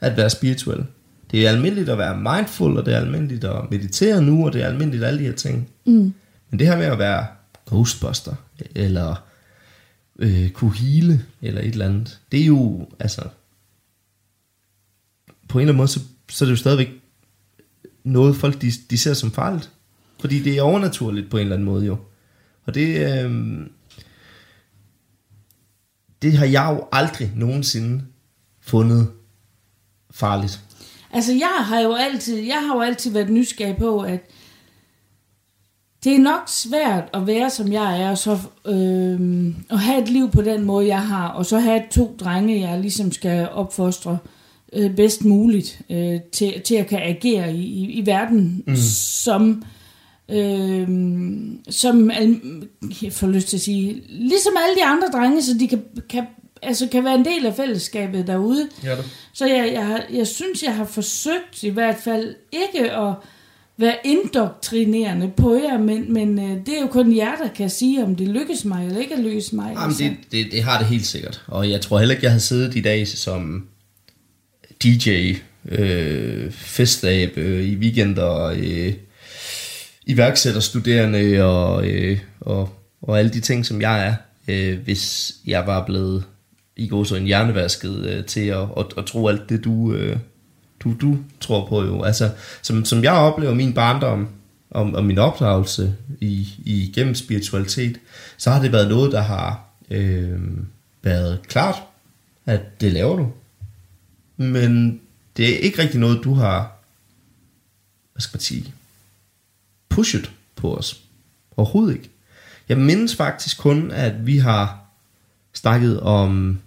[0.00, 0.84] at være spirituel.
[1.30, 4.62] Det er almindeligt at være mindful, og det er almindeligt at meditere nu, og det
[4.62, 5.68] er almindeligt alle de her ting.
[5.86, 6.14] Mm.
[6.50, 7.26] Men det her med at være
[7.66, 8.34] ghostbuster,
[8.74, 9.16] eller
[10.18, 13.28] øh, kunne hele, eller et eller andet, det er jo, altså,
[15.48, 16.90] på en eller anden måde, så, så er det jo stadigvæk
[18.04, 19.70] noget, folk de, de ser som farligt.
[20.20, 21.96] Fordi det er overnaturligt på en eller anden måde jo.
[22.64, 23.66] Og det, øh,
[26.22, 28.04] det har jeg jo aldrig nogensinde
[28.60, 29.10] fundet
[30.10, 30.60] farligt.
[31.12, 34.20] Altså, jeg har jo altid, jeg har jo altid været nysgerrig på, at
[36.04, 40.08] det er nok svært at være, som jeg er, og så øh, at have et
[40.08, 44.18] liv på den måde, jeg har, og så have to drenge, jeg ligesom skal opfostre
[44.72, 48.76] øh, bedst muligt øh, til, til at kan agere i, i, i verden, mm.
[48.76, 49.64] som
[50.28, 50.88] øh,
[51.70, 52.10] som
[53.02, 56.26] jeg får lyst til at sige, ligesom alle de andre drenge, så de kan, kan,
[56.62, 58.68] altså kan være en del af fællesskabet derude.
[58.84, 59.04] Ja, det.
[59.32, 63.14] Så jeg, jeg, jeg synes, jeg har forsøgt i hvert fald ikke at
[63.76, 68.04] være indoktrinerende på jer, men, men øh, det er jo kun jer, der kan sige,
[68.04, 69.72] om det lykkes mig eller ikke lykkes mig.
[69.74, 70.04] Jamen, altså.
[70.04, 71.42] det, det, det har det helt sikkert.
[71.46, 73.68] Og jeg tror heller ikke, jeg havde siddet i dag som
[74.84, 75.34] DJ,
[75.68, 78.92] øh, festab øh, i weekender, øh,
[80.06, 82.70] iværksætterstuderende og, øh, og,
[83.02, 84.14] og alle de ting, som jeg er,
[84.48, 86.24] øh, hvis jeg var blevet
[86.76, 90.16] i går så en hjernevasket øh, til at, at, at tro alt det, du, øh,
[90.80, 92.02] du, du tror på jo.
[92.02, 92.30] Altså,
[92.62, 94.28] som, som jeg oplever min barndom
[94.70, 98.00] og, og min opdragelse i, i gennem spiritualitet,
[98.36, 100.40] så har det været noget, der har øh,
[101.02, 101.76] været klart,
[102.46, 103.32] at det laver du.
[104.36, 105.00] Men
[105.36, 106.72] det er ikke rigtig noget, du har,
[108.12, 108.74] hvad skal man sige,
[109.88, 111.00] pushet på os.
[111.56, 112.10] Overhovedet ikke.
[112.68, 114.84] Jeg mindes faktisk kun, at vi har
[115.52, 116.58] snakket om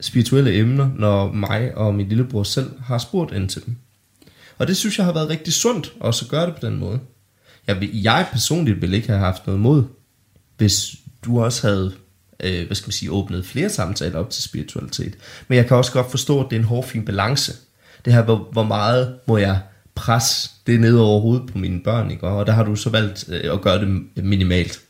[0.00, 3.76] spirituelle emner, når mig og min lillebror selv har spurgt ind til dem.
[4.58, 7.00] Og det synes jeg har været rigtig sundt også at gøre det på den måde.
[7.66, 9.84] Jeg, jeg personligt ville ikke have haft noget mod,
[10.56, 11.92] hvis du også havde
[12.40, 15.14] øh, hvad skal man sige, åbnet flere samtaler op til spiritualitet.
[15.48, 17.52] Men jeg kan også godt forstå, at det er en hård fin balance.
[18.04, 19.60] Det her, hvor, hvor meget må jeg
[19.94, 22.26] presse det ned over hovedet på mine børn, ikke?
[22.26, 24.80] og der har du så valgt øh, at gøre det minimalt.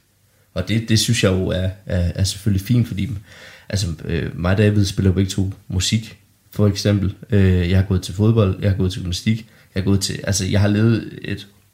[0.54, 3.10] Og det, det synes jeg jo er, er, er selvfølgelig fint, fordi
[3.68, 6.18] altså, øh, mig og David spiller begge to musik,
[6.50, 7.14] for eksempel.
[7.30, 10.20] Øh, jeg har gået til fodbold, jeg har gået til gymnastik, jeg har gået til,
[10.24, 11.18] altså jeg har levet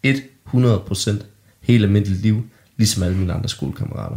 [0.02, 1.24] et 100%
[1.61, 2.42] helt almindeligt liv,
[2.76, 4.16] ligesom alle mine andre skolekammerater.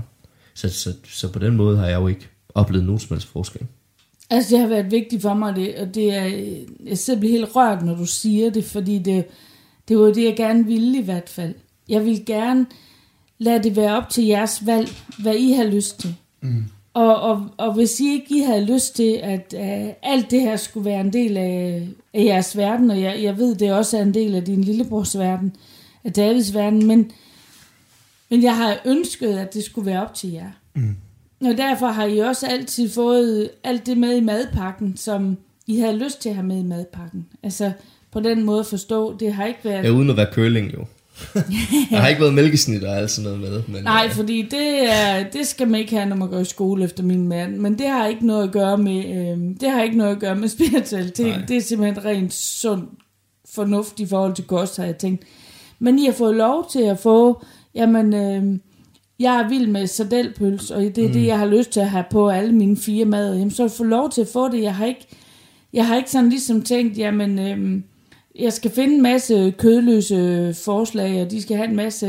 [0.53, 3.61] Så, så, så på den måde har jeg jo ikke oplevet nogen som helst forskel.
[4.29, 6.23] Altså, det har været vigtigt for mig, det, og det er,
[7.07, 9.25] jeg bliver helt rørt, når du siger det, fordi det,
[9.87, 11.53] det var det, jeg gerne ville i hvert fald.
[11.89, 12.65] Jeg vil gerne
[13.37, 16.15] lade det være op til jeres valg, hvad I har lyst til.
[16.41, 16.63] Mm.
[16.97, 20.55] Og, og, og hvis I ikke I havde lyst til, at uh, alt det her
[20.55, 24.01] skulle være en del af, af jeres verden, og jeg, jeg ved, det også er
[24.01, 25.55] en del af din lillebrors verden,
[26.03, 27.11] af Davids verden, men,
[28.29, 30.49] men jeg har ønsket, at det skulle være op til jer.
[30.75, 30.95] Mm.
[31.41, 35.97] Og derfor har I også altid fået alt det med i madpakken, som I havde
[35.97, 37.27] lyst til at have med i madpakken.
[37.43, 37.71] Altså
[38.11, 39.83] på den måde at forstå, det har ikke været...
[39.83, 40.85] Ja, uden at være curling jo.
[41.89, 43.63] der har ikke været mælkesnit og alt sådan noget med.
[43.67, 46.45] Men, Nej, øh, fordi det, er, det skal man ikke have, når man går i
[46.45, 47.57] skole efter min mand.
[47.57, 50.35] Men det har ikke noget at gøre med, øh, det har ikke noget at gøre
[50.35, 51.27] med spiritualitet.
[51.27, 51.45] Nej.
[51.47, 52.87] Det er simpelthen rent sund
[53.55, 55.23] fornuft i forhold til kost, har jeg tænkt.
[55.79, 57.43] Men I har fået lov til at få,
[57.75, 58.59] jamen, øh,
[59.19, 61.13] jeg er vild med sardelpøls, og det er mm.
[61.13, 63.35] det, jeg har lyst til at have på alle mine fire mad.
[63.35, 64.61] Jamen, så jeg fået lov til at få det.
[64.61, 65.07] Jeg har ikke,
[65.73, 67.81] jeg har ikke sådan ligesom tænkt, jamen, øh,
[68.39, 72.07] jeg skal finde en masse kødløse forslag, og de skal have en masse,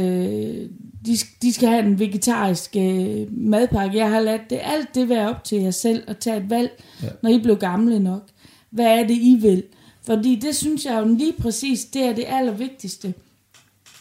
[1.07, 3.99] de, de skal have en vegetarisk øh, madpakke.
[3.99, 6.83] Jeg har ladt det, alt det være op til jer selv at tage et valg,
[7.03, 7.09] Ja.
[7.23, 8.23] når I blev gamle nok.
[8.71, 9.63] Hvad er det, I vil?
[10.07, 13.15] Fordi det synes jeg jo lige præcis, det er det allervigtigste.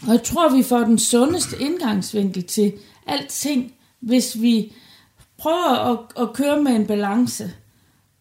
[0.08, 2.74] Og jeg tror, vi får den sundeste indgangsvinkel til
[3.08, 4.74] alting, hvis vi
[5.38, 7.52] prøver at, at køre med en balance.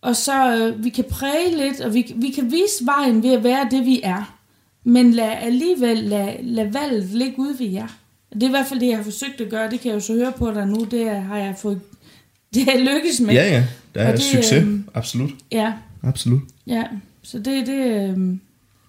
[0.06, 3.44] Og så øh, vi kan præge lidt, og vi, vi kan vise vejen ved at
[3.44, 4.36] være det, vi er.
[4.84, 7.86] Men lad alligevel lad, lad valget ligge ude ved jer.
[8.34, 9.70] Det er i hvert fald det, jeg har forsøgt at gøre.
[9.70, 10.84] Det kan jeg jo så høre på dig nu.
[10.90, 11.80] Det er- har jeg fået...
[12.54, 13.34] Det har jeg lykkes med.
[13.34, 13.64] Ja, ja.
[13.94, 14.52] Der Og er det, succes.
[14.52, 15.30] øhm, Absolut.
[15.52, 16.40] Ja, Absolut.
[16.66, 16.84] ja.
[17.22, 18.16] Så det, det, øh,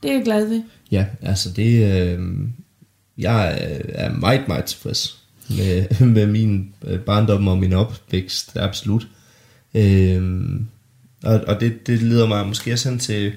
[0.04, 0.62] det er jeg glad ved.
[0.92, 2.02] Ja, altså det...
[2.02, 2.20] Øh,
[3.18, 8.58] jeg er- er meget, meget tilfreds med, med min øh, barndom og min opvækst.
[8.58, 9.08] Absolut.
[9.76, 10.22] Øh,
[11.24, 13.34] og og det, det leder mig måske også hen til,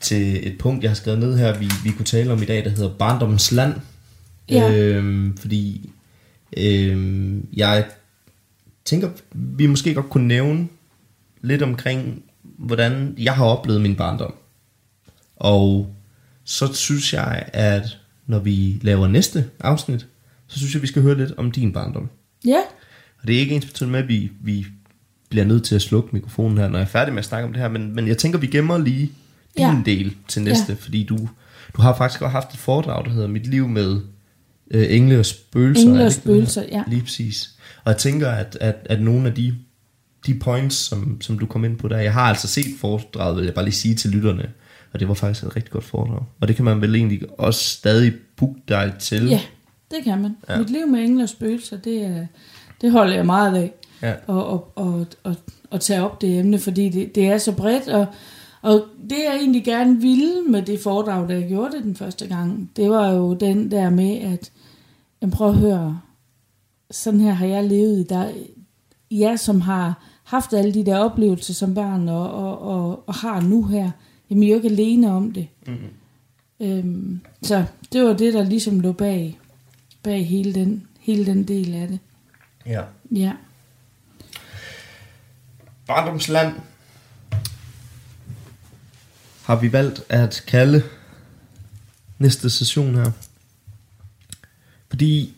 [0.00, 2.64] til et punkt, jeg har skrevet ned her, vi, vi kunne tale om i dag,
[2.64, 3.74] der hedder Barndommens Land.
[4.50, 4.72] Ja.
[4.72, 5.90] Øh, fordi
[6.56, 7.86] øh, jeg
[8.84, 10.68] tænker, vi måske godt kunne nævne
[11.42, 14.34] lidt omkring, hvordan jeg har oplevet min barndom.
[15.36, 15.94] Og
[16.44, 20.06] så synes jeg, at når vi laver næste afsnit,
[20.46, 22.08] så synes jeg, vi skal høre lidt om din barndom.
[22.46, 22.60] Ja,
[23.20, 24.66] Og det er ikke ens betydende med, at vi, vi
[25.28, 27.52] bliver nødt til at slukke mikrofonen her, når jeg er færdig med at snakke om
[27.52, 29.00] det her, men, men jeg tænker, vi gemmer lige
[29.56, 29.76] din Ja.
[29.86, 30.74] del til næste, ja.
[30.80, 31.16] fordi du,
[31.76, 34.00] du har faktisk også haft et foredrag, der hedder Mit liv med
[34.70, 35.86] øh, engle og spøgelser.
[35.86, 36.82] Engle og spøgelser, ja.
[36.88, 37.50] Lige præcis.
[37.84, 39.54] Og jeg tænker, at, at, at nogle af de,
[40.26, 43.44] de points, som, som du kom ind på der, jeg har altså set foredraget, vil
[43.44, 44.50] jeg bare lige sige til lytterne,
[44.92, 46.22] og det var faktisk et rigtig godt foredrag.
[46.40, 49.26] Og det kan man vel egentlig også stadig booke dig til.
[49.28, 49.40] ja,
[49.90, 50.36] det kan man.
[50.48, 50.58] Ja.
[50.58, 52.26] Mit liv med engle og spøgelser, det, er,
[52.80, 53.72] det holder jeg meget af.
[54.06, 54.14] Ja.
[54.26, 55.36] og, og, og, og,
[55.70, 58.06] og tage op det emne, fordi det, det er så bredt, og,
[58.62, 62.26] og det jeg egentlig gerne ville med det foredrag, da jeg gjorde det den første
[62.26, 64.52] gang, det var jo den der med, at
[65.20, 66.00] jeg prøver at høre,
[66.90, 68.30] sådan her har jeg levet, der
[69.10, 73.40] jer som har haft alle de der oplevelser som barn, og, og, og, og har
[73.40, 73.90] nu her,
[74.30, 75.48] jamen I er jo ikke alene om det.
[75.66, 75.88] Mm-hmm.
[76.60, 79.38] Øhm, så det var det, der ligesom lå bag,
[80.02, 81.98] bag hele, den, hele den del af det.
[82.66, 82.82] ja.
[83.10, 83.32] Ja.
[85.86, 86.60] Barndomsland
[89.42, 90.82] har vi valgt at kalde
[92.18, 93.12] næste session her.
[94.88, 95.36] Fordi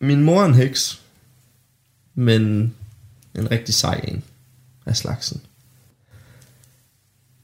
[0.00, 1.02] min mor er en heks,
[2.14, 2.74] men
[3.34, 4.24] en rigtig sej en
[4.86, 5.42] af slagsen.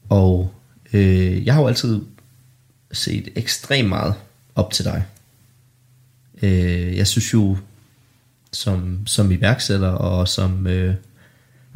[0.09, 0.53] Og
[0.93, 2.01] øh, jeg har jo altid
[2.91, 4.15] set ekstremt meget
[4.55, 5.05] op til dig.
[6.41, 7.57] Øh, jeg synes jo,
[8.53, 10.95] som, som iværksætter og som øh,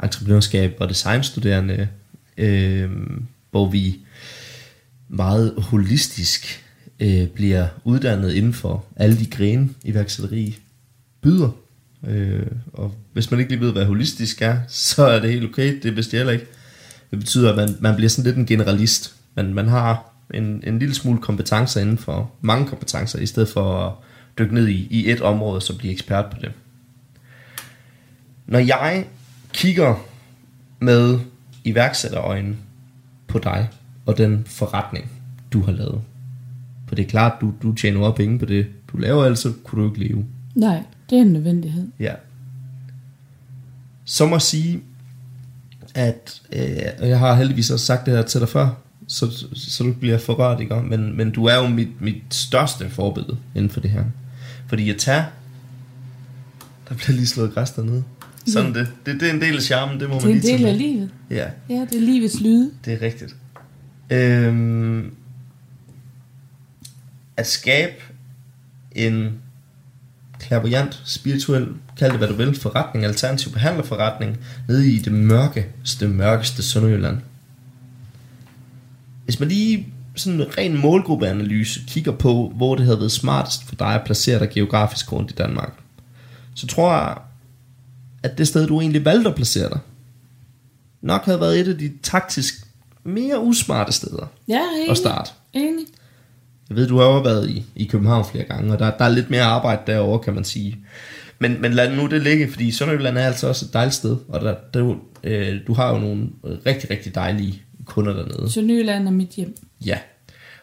[0.02, 1.88] entreprenørskab og designstuderende,
[2.36, 2.90] øh,
[3.50, 3.98] hvor vi
[5.08, 6.64] meget holistisk
[7.00, 10.58] øh, bliver uddannet inden for alle de grene iværksætteri
[11.22, 11.50] byder,
[12.06, 15.80] Øh, og hvis man ikke lige ved, hvad holistisk er, så er det helt okay.
[15.82, 16.46] Det vidste jeg heller ikke.
[17.10, 19.14] Det betyder, at man, man bliver sådan lidt en generalist.
[19.34, 23.86] Man, man har en, en lille smule kompetencer inden for mange kompetencer, i stedet for
[23.86, 23.92] at
[24.38, 26.52] dykke ned i, i et område, så blive ekspert på det.
[28.46, 29.06] Når jeg
[29.52, 29.94] kigger
[30.80, 31.18] med
[31.64, 32.56] iværksætterøjne
[33.26, 33.68] på dig
[34.06, 35.10] og den forretning,
[35.52, 36.00] du har lavet.
[36.88, 39.82] For det er klart, du, du tjener op penge på det, du laver, altså kunne
[39.82, 40.24] du ikke leve.
[40.54, 41.88] Nej, det er en nødvendighed.
[42.00, 42.12] Ja.
[44.04, 44.80] Så må jeg sige,
[45.94, 48.68] at øh, og jeg har heldigvis også sagt det her til dig før,
[49.08, 50.82] så, så, så du bliver forrørt, ikke?
[50.82, 54.04] Men, men du er jo mit, mit største forbillede inden for det her.
[54.66, 55.24] Fordi at tage,
[56.88, 58.04] der bliver lige slået græs dernede.
[58.46, 58.88] Sådan det.
[59.06, 59.20] det.
[59.20, 60.66] Det er en del af charmen, det må Det man er en lige tage del
[60.66, 61.10] af livet.
[61.30, 62.70] Ja, Ja, det er livets lyde.
[62.84, 63.36] det er rigtigt.
[64.10, 65.14] Øhm,
[67.36, 67.94] at skabe
[68.92, 69.32] en
[70.40, 71.68] klaverjant, spirituel,
[71.98, 74.38] kald det hvad du vil, forretning, alternativ behandlerforretning,
[74.68, 77.18] nede i det mørkeste, mørkeste Sønderjylland.
[79.24, 79.86] Hvis man lige
[80.16, 84.38] sådan en ren målgruppeanalyse kigger på, hvor det havde været smartest for dig at placere
[84.38, 85.72] dig geografisk rundt i Danmark,
[86.54, 87.16] så tror jeg,
[88.30, 89.78] at det sted, du egentlig valgte at placere dig,
[91.02, 92.54] nok havde været et af de taktisk
[93.04, 94.90] mere usmarte steder Ja, enig.
[94.90, 95.30] at starte.
[95.52, 95.84] Enig.
[96.68, 99.08] Jeg ved, du har jo været i, i København flere gange, og der, der er
[99.08, 100.76] lidt mere arbejde derovre, kan man sige.
[101.38, 104.40] Men, men lad nu det ligge, fordi Sønderjylland er altså også et dejligt sted, og
[104.40, 106.26] der, der, er øh, du har jo nogle
[106.66, 108.52] rigtig, rigtig dejlige kunder dernede.
[108.52, 109.56] Sønderjylland er mit hjem.
[109.84, 109.98] Ja.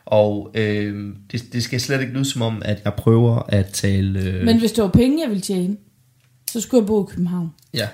[0.05, 4.19] Og øh, det, det skal slet ikke lyde som om, at jeg prøver at tale...
[4.19, 5.75] Øh, Men hvis det var penge, jeg ville tjene,
[6.53, 7.49] så skulle jeg bo i København.
[7.73, 7.87] ja.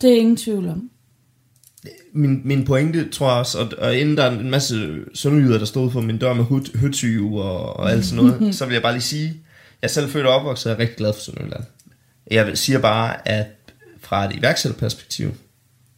[0.00, 0.90] Det er ingen tvivl om.
[2.12, 5.64] Min, min pointe, tror jeg også, og, og inden der er en masse sønderjyder, der
[5.64, 8.82] stod for min dør med hud, høtyve og, og alt sådan noget, så vil jeg
[8.82, 9.28] bare lige sige,
[9.82, 11.64] jeg er selv født og opvokset, og er rigtig glad for Sønderjylland.
[12.30, 13.46] Jeg siger bare, at
[14.00, 15.30] fra et iværksætterperspektiv,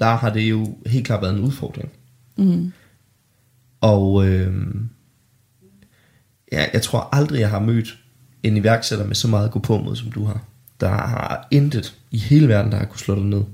[0.01, 1.91] der har det jo helt klart været en udfordring.
[2.37, 2.73] Mm.
[3.81, 4.55] Og øh,
[6.53, 7.99] ja, jeg tror aldrig, jeg har mødt
[8.43, 10.45] en iværksætter med så meget gå på mod, som du har.
[10.81, 13.45] Der har intet i hele verden, der har kunne slå dig ned.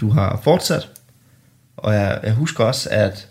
[0.00, 0.88] Du har fortsat,
[1.76, 3.28] og jeg, jeg husker også, at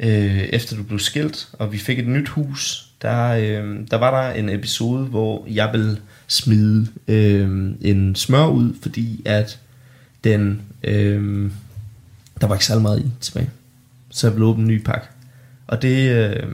[0.00, 4.22] øh, efter du blev skilt, og vi fik et nyt hus, der, øh, der var
[4.22, 9.60] der en episode, hvor jeg ville smide øh, en smør ud, fordi at
[10.24, 11.50] den, øh,
[12.40, 13.50] der var ikke særlig meget i tilbage.
[14.10, 15.06] Så jeg ville åbne en ny pakke.
[15.66, 16.46] Og det, øh,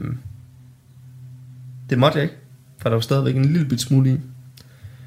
[1.90, 2.36] det måtte jeg ikke,
[2.78, 4.20] for der var stadigvæk en lille bit smule i.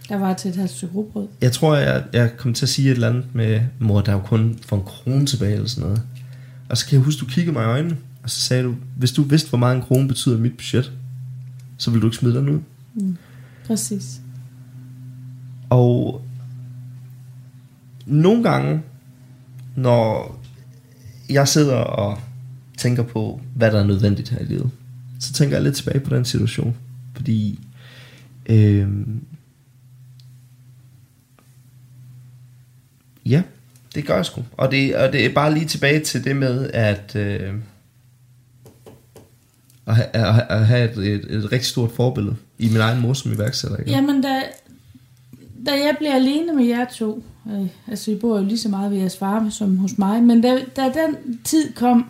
[0.09, 1.27] Der var til et halvt stykke rugbrød.
[1.41, 4.15] Jeg tror, jeg, jeg kom til at sige et eller andet med, mor, der er
[4.15, 6.01] jo kun for en krone tilbage, eller sådan noget.
[6.69, 9.11] Og så kan jeg huske, du kiggede mig i øjnene, og så sagde du, hvis
[9.11, 10.91] du vidste, hvor meget en krone betyder i mit budget,
[11.77, 12.59] så ville du ikke smide den ud.
[13.67, 14.21] Præcis.
[15.69, 16.21] Og
[18.05, 18.81] nogle gange,
[19.75, 20.39] når
[21.29, 22.19] jeg sidder og
[22.77, 24.69] tænker på, hvad der er nødvendigt her i livet,
[25.19, 26.75] så tænker jeg lidt tilbage på den situation.
[27.15, 27.59] Fordi
[28.45, 28.87] øh,
[33.30, 33.41] ja,
[33.95, 34.43] det gør jeg sgu.
[34.57, 37.53] Og det, og det er bare lige tilbage til det med, at øh,
[39.86, 43.34] at, at, at have et, et, et rigtig stort forbillede i min egen mor som
[43.34, 43.78] iværksætter.
[43.78, 43.91] Ikke?
[43.91, 44.41] Jamen, da,
[45.65, 48.91] da jeg blev alene med jer to, øh, altså I bor jo lige så meget
[48.91, 52.09] ved jeres far som hos mig, men da, da den tid kom,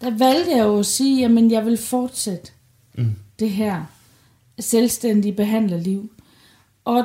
[0.00, 2.52] der valgte jeg jo at sige, jamen jeg vil fortsætte
[2.94, 3.14] Mm.
[3.38, 3.84] det her
[4.60, 6.10] selvstændige behandlerliv.
[6.84, 7.04] Og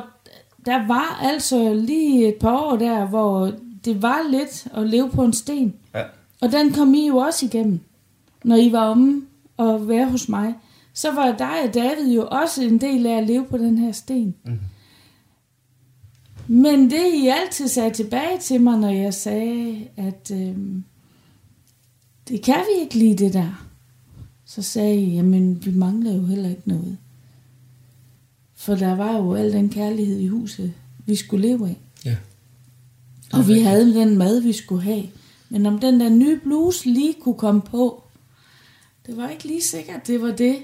[0.68, 3.52] der var altså lige et par år der, hvor
[3.84, 5.74] det var lidt at leve på en sten.
[5.94, 6.02] Ja.
[6.40, 7.80] Og den kom I jo også igennem,
[8.44, 9.22] når I var omme
[9.56, 10.54] og være hos mig.
[10.94, 13.92] Så var dig og David jo også en del af at leve på den her
[13.92, 14.34] sten.
[14.44, 14.58] Mhm.
[16.46, 20.84] Men det I altid sagde tilbage til mig, når jeg sagde, at øhm,
[22.28, 23.66] det kan vi ikke lide det der.
[24.44, 26.98] Så sagde I, jamen vi mangler jo heller ikke noget.
[28.58, 30.72] For der var jo al den kærlighed i huset,
[31.06, 31.76] vi skulle leve af.
[32.04, 32.16] Ja.
[33.32, 35.04] Og vi havde den mad, vi skulle have.
[35.48, 38.04] Men om den der nye bluse lige kunne komme på,
[39.06, 40.56] det var ikke lige sikkert, det var det.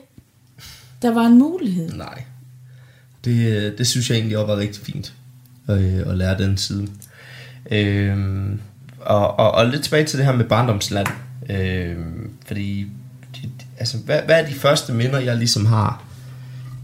[1.03, 1.92] Der var en mulighed.
[1.92, 2.24] Nej.
[3.24, 5.14] Det, øh, det synes jeg egentlig også var rigtig fint
[5.68, 6.88] at, øh, at lære den side.
[7.70, 8.61] Øhm,
[9.01, 11.07] og, og, og lidt tilbage til det her med barndomsland.
[11.51, 12.86] Øhm, fordi,
[13.78, 16.05] altså, hvad, hvad er de første minder, jeg ligesom har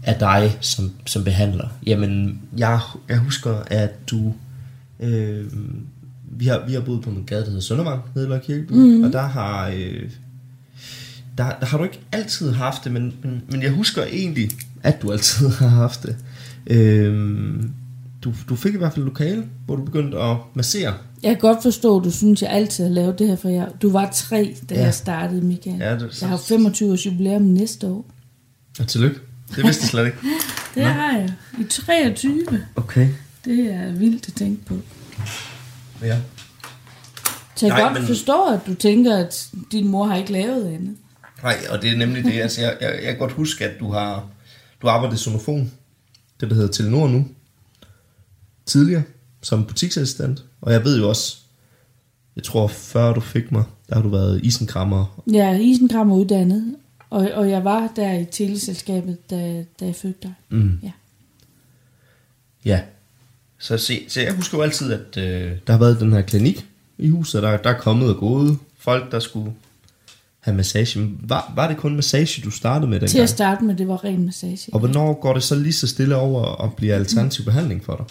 [0.03, 1.67] af dig som, som behandler?
[1.85, 2.79] Jamen, jeg,
[3.09, 4.33] jeg husker, at du...
[4.99, 5.79] Øhm,
[6.33, 9.03] vi har, vi har boet på en gade, der hedder Søndervang, nede i Kirkeby, mm.
[9.03, 9.67] og der har...
[9.75, 10.09] Øh,
[11.37, 14.49] der, der har du ikke altid haft det, men, men, men jeg husker egentlig,
[14.83, 16.15] at du altid har haft det.
[16.67, 17.71] Øhm,
[18.23, 20.93] du, du fik i hvert fald lokale, hvor du begyndte at massere.
[21.23, 23.67] Jeg kan godt forstå, at du synes, jeg altid har lavet det her, for jeg,
[23.81, 24.81] du var tre, da Ja.
[24.83, 25.77] jeg startede, Michael.
[25.79, 28.05] Ja, det- jeg har 25 års jubilæum næste år.
[28.79, 29.19] Og tillykke.
[29.55, 30.17] Det vidste jeg slet ikke.
[30.75, 30.89] Det Nå.
[30.89, 31.33] har jeg.
[31.59, 32.45] I 23.
[32.75, 33.07] Okay.
[33.45, 34.75] Det er vildt at tænke på.
[36.01, 36.17] Ja.
[37.55, 40.67] Så jeg Nej, godt men- forstår, at du tænker, at din mor har ikke lavet
[40.67, 40.95] andet.
[41.43, 42.41] Nej, og det er nemlig det.
[42.41, 44.27] Altså, jeg, jeg, jeg kan godt huske, at du har
[44.81, 45.71] du arbejdet i Sonofon,
[46.39, 47.25] det der hedder Telenor nu,
[48.65, 49.03] tidligere,
[49.41, 50.43] som butiksassistent.
[50.61, 51.37] Og jeg ved jo også,
[52.35, 55.21] jeg tror før du fik mig, der har du været isenkrammer.
[55.35, 56.75] Er isenkrammer uddannet,
[57.11, 60.33] og, og jeg var der i teleselskabet, da, da jeg fødte dig.
[60.49, 60.79] Mm.
[60.83, 60.91] Ja.
[62.65, 62.81] Ja.
[63.59, 66.65] Så, se, så jeg husker jo altid, at øh, der har været den her klinik
[66.97, 69.53] i huset, der, der er kommet og gået folk, der skulle
[70.39, 71.09] have massage.
[71.19, 73.23] Var, var det kun massage, du startede med Til dengang?
[73.23, 74.73] at starte med, det var ren massage.
[74.73, 78.05] Og hvornår går det så lige så stille over og bliver alternativ behandling for dig?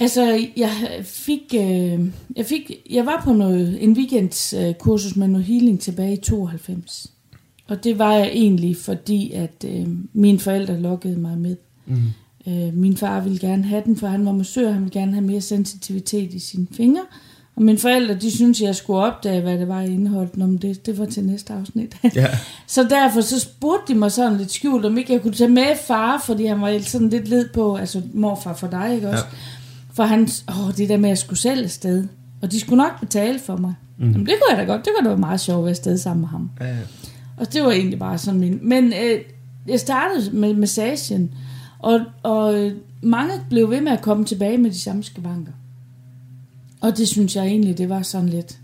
[0.00, 2.00] Altså, jeg fik, øh,
[2.36, 4.74] jeg fik, jeg var på noget, en weekends øh,
[5.16, 7.12] med noget healing tilbage i 92.
[7.70, 11.56] Og det var jeg egentlig, fordi at øh, mine forældre lokkede mig med.
[11.86, 11.96] Mm.
[12.46, 15.24] Øh, min far ville gerne have den, for han var massør, han ville gerne have
[15.24, 17.02] mere sensitivitet i sine fingre.
[17.56, 20.36] Og mine forældre, de synes jeg skulle opdage, hvad det var, jeg indeholdt.
[20.36, 21.96] Nå, men det, det var til næste afsnit.
[22.14, 22.26] Ja.
[22.66, 25.76] Så derfor så spurgte de mig sådan lidt skjult, om ikke jeg kunne tage med
[25.86, 29.24] far, fordi han var sådan lidt led på, altså morfar for dig, ikke også?
[29.24, 29.36] Ja.
[29.92, 32.08] For han, åh, det der med at skulle selv afsted.
[32.42, 33.74] Og de skulle nok betale for mig.
[33.98, 34.10] Mm.
[34.10, 34.84] Jamen, det kunne jeg da godt.
[34.84, 36.50] Det kunne da være meget sjovt at være afsted sammen med ham.
[36.60, 36.76] Ja, ja.
[37.40, 38.58] Og det var egentlig bare sådan min...
[38.62, 39.20] Men øh,
[39.66, 41.34] jeg startede med massagen,
[41.78, 42.72] og, og øh,
[43.02, 45.52] mange blev ved med at komme tilbage med de samme skavanker.
[46.80, 48.58] Og det synes jeg egentlig, det var sådan lidt...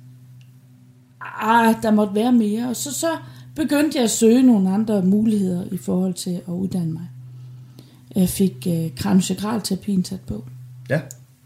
[1.41, 2.69] Ah, der måtte være mere.
[2.69, 3.11] Og så, så
[3.55, 7.09] begyndte jeg at søge nogle andre muligheder i forhold til at uddanne mig.
[8.17, 10.45] Jeg fik øh, kraniosakralterapien sat på.
[10.91, 11.01] ja,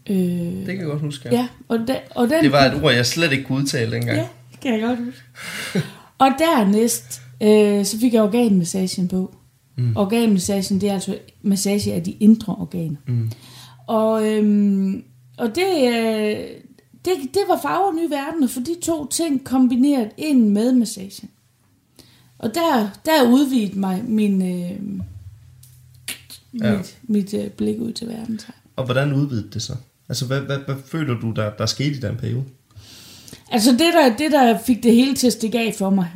[0.09, 1.29] Øh, det kan jeg godt huske.
[1.29, 1.35] Ja.
[1.35, 4.17] ja, og, den, og den Det var et ord, jeg slet ikke kunne udtale dengang.
[4.17, 5.87] Ja, det kan jeg godt huske.
[6.21, 9.35] og dernæst, øh, så fik jeg organmassagen på.
[9.77, 9.97] Mm.
[9.97, 12.97] Organmassagen, det er altså massage af de indre organer.
[13.07, 13.31] Mm.
[13.87, 15.03] Og, øhm,
[15.37, 16.35] og det, øh,
[17.05, 21.29] det, det var farver nye verdener, for de to ting kombineret ind med massagen.
[22.39, 25.01] Og der, der udvidede mig min, øh,
[26.63, 26.77] Ja.
[26.77, 28.39] mit, mit øh, blik ud til verden.
[28.75, 29.75] Og hvordan udvidede det så?
[30.09, 32.43] Altså, hvad, hvad, hvad føler du, der, der skete i den periode?
[33.51, 36.09] Altså det der, det, der fik det hele til at stikke af for mig,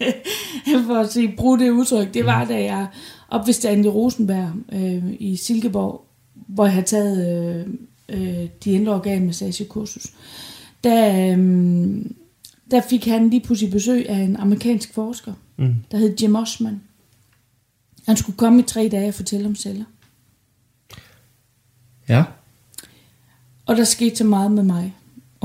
[0.86, 2.86] for at sige, bruge det udtryk, det var, da jeg
[3.28, 6.04] op ved Stanley Rosenberg øh, i Silkeborg,
[6.34, 7.66] hvor jeg havde taget øh,
[8.08, 10.06] øh, de indre organmassagekursus.
[10.84, 11.96] Der, øh,
[12.70, 15.74] der fik han lige pludselig besøg af en amerikansk forsker, Mm.
[15.90, 16.80] der hed Jim Osman.
[18.06, 19.84] Han skulle komme i tre dage og fortælle om celler.
[22.08, 22.24] Ja.
[23.66, 24.95] Og der skete så meget med mig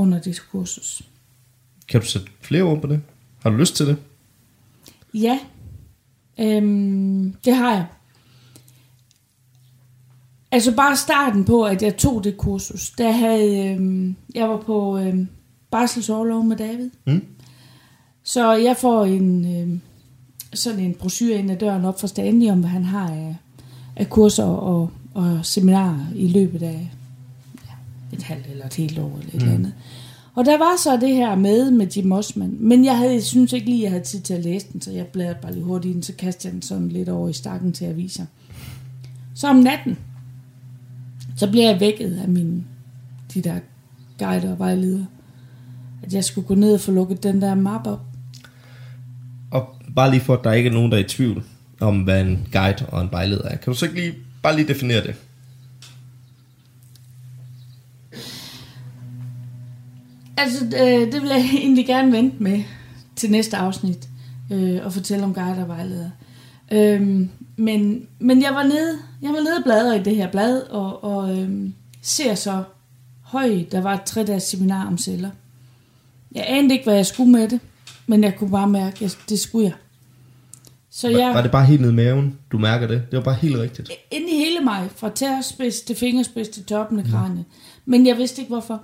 [0.02, 1.02] under det kursus.
[1.88, 3.00] Kan du sætte flere ord på det?
[3.42, 3.96] Har du lyst til det?
[5.14, 5.38] Ja,
[6.40, 7.86] øhm, det har jeg.
[10.50, 14.98] Altså bare starten på, at jeg tog det kursus, der havde, øhm, jeg var på
[14.98, 15.28] øhm,
[15.70, 16.90] barselsårlov med David.
[17.06, 17.24] Mm.
[18.22, 19.80] Så jeg får en, øhm,
[20.54, 23.36] sådan en brochure ind ad døren op fra Stanley, om hvad han har af,
[23.96, 26.90] af kurser og, og seminarer i løbet af
[28.22, 29.52] et halvt eller et helt år eller et mm.
[29.52, 29.72] andet.
[30.34, 33.66] Og der var så det her med med Jim Osman, men jeg havde, synes ikke
[33.66, 36.02] lige, jeg havde tid til at læse den, så jeg bladrede bare lige hurtigt ind,
[36.02, 38.24] så kastede jeg den sådan lidt over i stakken til aviser.
[39.34, 39.98] Så om natten,
[41.36, 42.64] så blev jeg vækket af mine,
[43.34, 43.58] de der
[44.18, 45.06] guider og vejledere,
[46.02, 48.02] at jeg skulle gå ned og få lukket den der map op.
[49.50, 51.42] Og bare lige for, at der ikke er nogen, der er i tvivl
[51.80, 53.56] om, hvad en guide og en vejleder er.
[53.56, 55.14] Kan du så ikke lige, bare lige definere det?
[60.36, 62.62] Altså, øh, det vil jeg egentlig gerne vente med
[63.16, 64.08] til næste afsnit,
[64.52, 66.10] øh, og fortælle om guider og vejledere.
[66.72, 70.62] Øhm, men, men jeg var nede, jeg var nede og bladre i det her blad,
[70.62, 72.62] og, og øhm, ser så
[73.22, 75.30] høj, der var et tre dages seminar om celler.
[76.34, 77.60] Jeg anede ikke, hvad jeg skulle med det,
[78.06, 79.74] men jeg kunne bare mærke, at det skulle jeg.
[80.90, 83.02] Så Var, jeg, var det bare helt ned i maven, du mærker det?
[83.10, 83.90] Det var bare helt rigtigt.
[84.10, 87.44] inde i hele mig, fra tærspids til fingerspids til toppen af kraniet.
[87.84, 88.82] Men jeg vidste ikke, hvorfor.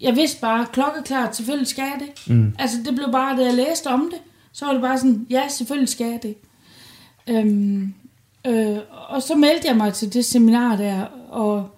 [0.00, 2.34] Jeg vidste bare, klokkeklart, selvfølgelig skal jeg det.
[2.36, 2.54] Mm.
[2.58, 4.20] Altså, det blev bare, da jeg læste om det,
[4.52, 6.36] så var det bare sådan, ja, selvfølgelig skal jeg det.
[7.26, 7.94] Øhm,
[8.46, 8.78] øh,
[9.08, 11.76] og så meldte jeg mig til det seminar der, og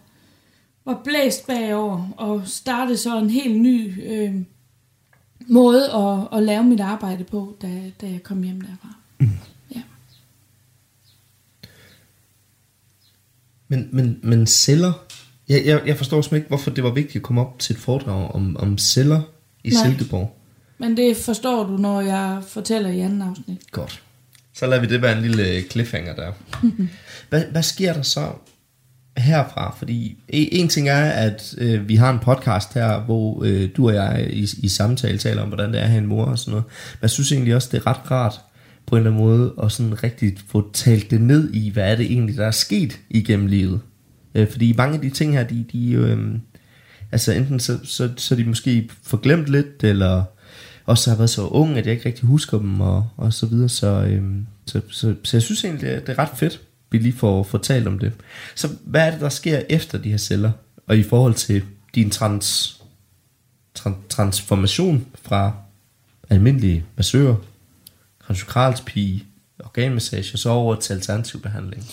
[0.84, 4.34] var blæst bagover, og startede så en helt ny øh,
[5.48, 8.88] måde at, at lave mit arbejde på, da, da jeg kom hjem derfra.
[9.74, 9.82] Ja.
[13.68, 14.92] Men, men, men celler,
[15.52, 17.80] jeg, jeg, jeg forstår simpelthen ikke, hvorfor det var vigtigt at komme op til et
[17.80, 19.20] foredrag om, om celler
[19.64, 19.84] i Nej.
[19.84, 20.36] Silkeborg.
[20.78, 23.58] Men det forstår du, når jeg fortæller i anden afsnit.
[23.70, 24.02] Godt.
[24.54, 26.32] Så lader vi det være en lille cliffhanger der.
[27.30, 28.28] hvad, hvad sker der så
[29.16, 29.74] herfra?
[29.78, 33.88] Fordi e- en ting er, at øh, vi har en podcast her, hvor øh, du
[33.88, 36.38] og jeg i, i samtale taler om, hvordan det er at have en mor og
[36.38, 36.64] sådan noget.
[36.92, 38.40] Men jeg synes egentlig også, det er ret rart
[38.86, 41.96] på en eller anden måde at sådan rigtig få talt det ned i, hvad er
[41.96, 43.80] det egentlig, der er sket igennem livet.
[44.34, 46.38] Øh, fordi mange af de ting her, de, de øh,
[47.12, 50.24] altså enten så, så, så de måske forglemt lidt, eller
[50.86, 53.68] også har været så ung, at jeg ikke rigtig husker dem, og, og så videre.
[53.68, 54.22] Så, øh,
[54.66, 56.60] så, så, så jeg synes egentlig, det er, det er ret fedt,
[56.90, 58.12] vi lige får fortalt om det.
[58.54, 60.52] Så hvad er det, der sker efter de her celler,
[60.86, 61.62] og i forhold til
[61.94, 62.80] din trans,
[63.74, 65.54] trans, transformation fra
[66.30, 67.36] almindelige massører,
[68.26, 69.24] kranjokralspige,
[69.58, 71.84] organmassage, og så over til alternativ behandling.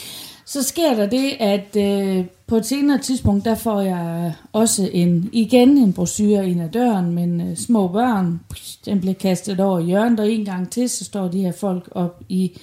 [0.50, 5.30] Så sker der det, at øh, på et senere tidspunkt, der får jeg også en,
[5.34, 8.40] igen en brochure ind ad døren, men øh, små børn,
[8.86, 11.90] den bliver kastet over i hjørnet, og en gang til, så står de her folk
[11.92, 12.60] op i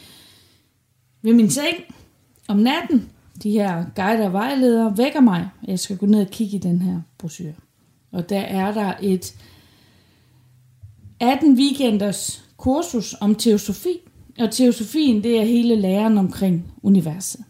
[1.23, 1.77] ved min seng
[2.49, 3.11] om natten.
[3.43, 5.49] De her guider og vejledere vækker mig.
[5.67, 7.55] Jeg skal gå ned og kigge i den her brochure.
[8.13, 9.35] Og der er der et
[11.21, 13.99] 18 weekenders kursus om teosofi.
[14.39, 17.41] Og teosofien, det er hele læren omkring universet.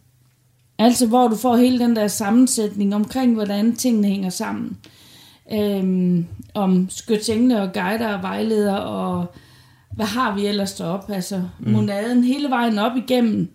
[0.79, 4.77] Altså hvor du får hele den der sammensætning omkring, hvordan tingene hænger sammen.
[5.53, 9.27] Øhm, om skytsengle og guider og vejledere og
[9.97, 11.15] hvad har vi ellers deroppe?
[11.15, 11.73] Altså mm.
[11.73, 13.49] monaden hele vejen op igennem.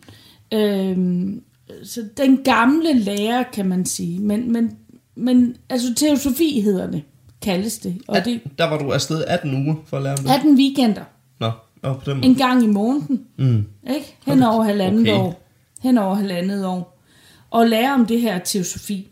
[0.54, 1.44] Øhm,
[1.84, 4.20] så den gamle lære, kan man sige.
[4.20, 4.78] Men, men,
[5.16, 7.04] men altså teosofi hedder det,
[7.42, 8.02] kaldes det.
[8.08, 10.32] Og At, det der var du afsted 18 uger for at lære om det.
[10.32, 11.04] 18 weekender.
[11.40, 11.52] Nå,
[11.84, 12.26] nå på den måde.
[12.26, 13.26] En gang i måneden.
[13.38, 13.66] Mm.
[13.94, 14.16] Ikke?
[14.26, 15.14] Hen over halvandet okay.
[15.14, 15.48] år.
[15.82, 16.91] Hen over halvandet år.
[17.52, 19.08] Og lære om det her teosofi.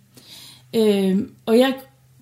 [0.76, 1.74] Øh, og jeg,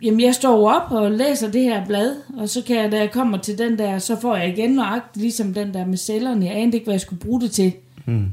[0.02, 2.98] jamen jeg står jo op og læser det her blad, og så kan jeg, da
[2.98, 6.46] jeg kommer til den der, så får jeg igen nøjagtigt ligesom den der med cellerne.
[6.46, 7.74] Jeg anede ikke, hvad jeg skulle bruge det til.
[8.06, 8.32] Mm.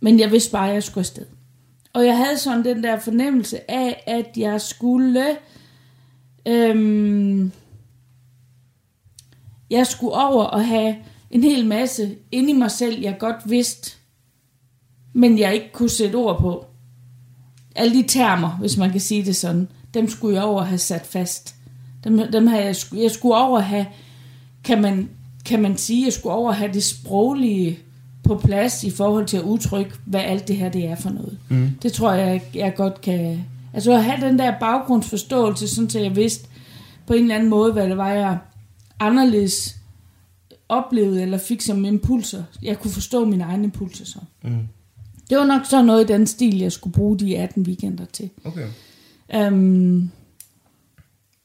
[0.00, 1.26] Men jeg vidste bare, at jeg skulle afsted.
[1.92, 5.24] Og jeg havde sådan den der fornemmelse af, at jeg skulle...
[6.46, 7.52] Øhm,
[9.70, 10.96] jeg skulle over og have
[11.30, 13.96] en hel masse inde i mig selv, jeg godt vidste,
[15.12, 16.66] men jeg ikke kunne sætte ord på.
[17.74, 21.06] Alle de termer, hvis man kan sige det sådan, dem skulle jeg over have sat
[21.06, 21.54] fast.
[22.04, 23.86] Dem, dem havde jeg, jeg skulle over have,
[24.64, 25.08] kan man,
[25.44, 27.78] kan man sige, jeg skulle over have det sproglige
[28.22, 31.38] på plads i forhold til at udtrykke, hvad alt det her det er for noget.
[31.48, 31.70] Mm.
[31.82, 33.44] Det tror jeg, jeg godt kan...
[33.74, 36.48] Altså at have den der baggrundsforståelse, sådan så jeg vidste
[37.06, 38.38] på en eller anden måde, hvad det var, jeg
[39.00, 39.76] anderledes
[40.68, 42.42] oplevede eller fik som impulser.
[42.62, 44.18] Jeg kunne forstå mine egne impulser så.
[44.42, 44.68] Mm.
[45.30, 48.30] Det var nok så noget i den stil, jeg skulle bruge de 18 weekender til.
[48.44, 48.66] Okay.
[49.48, 50.10] Um,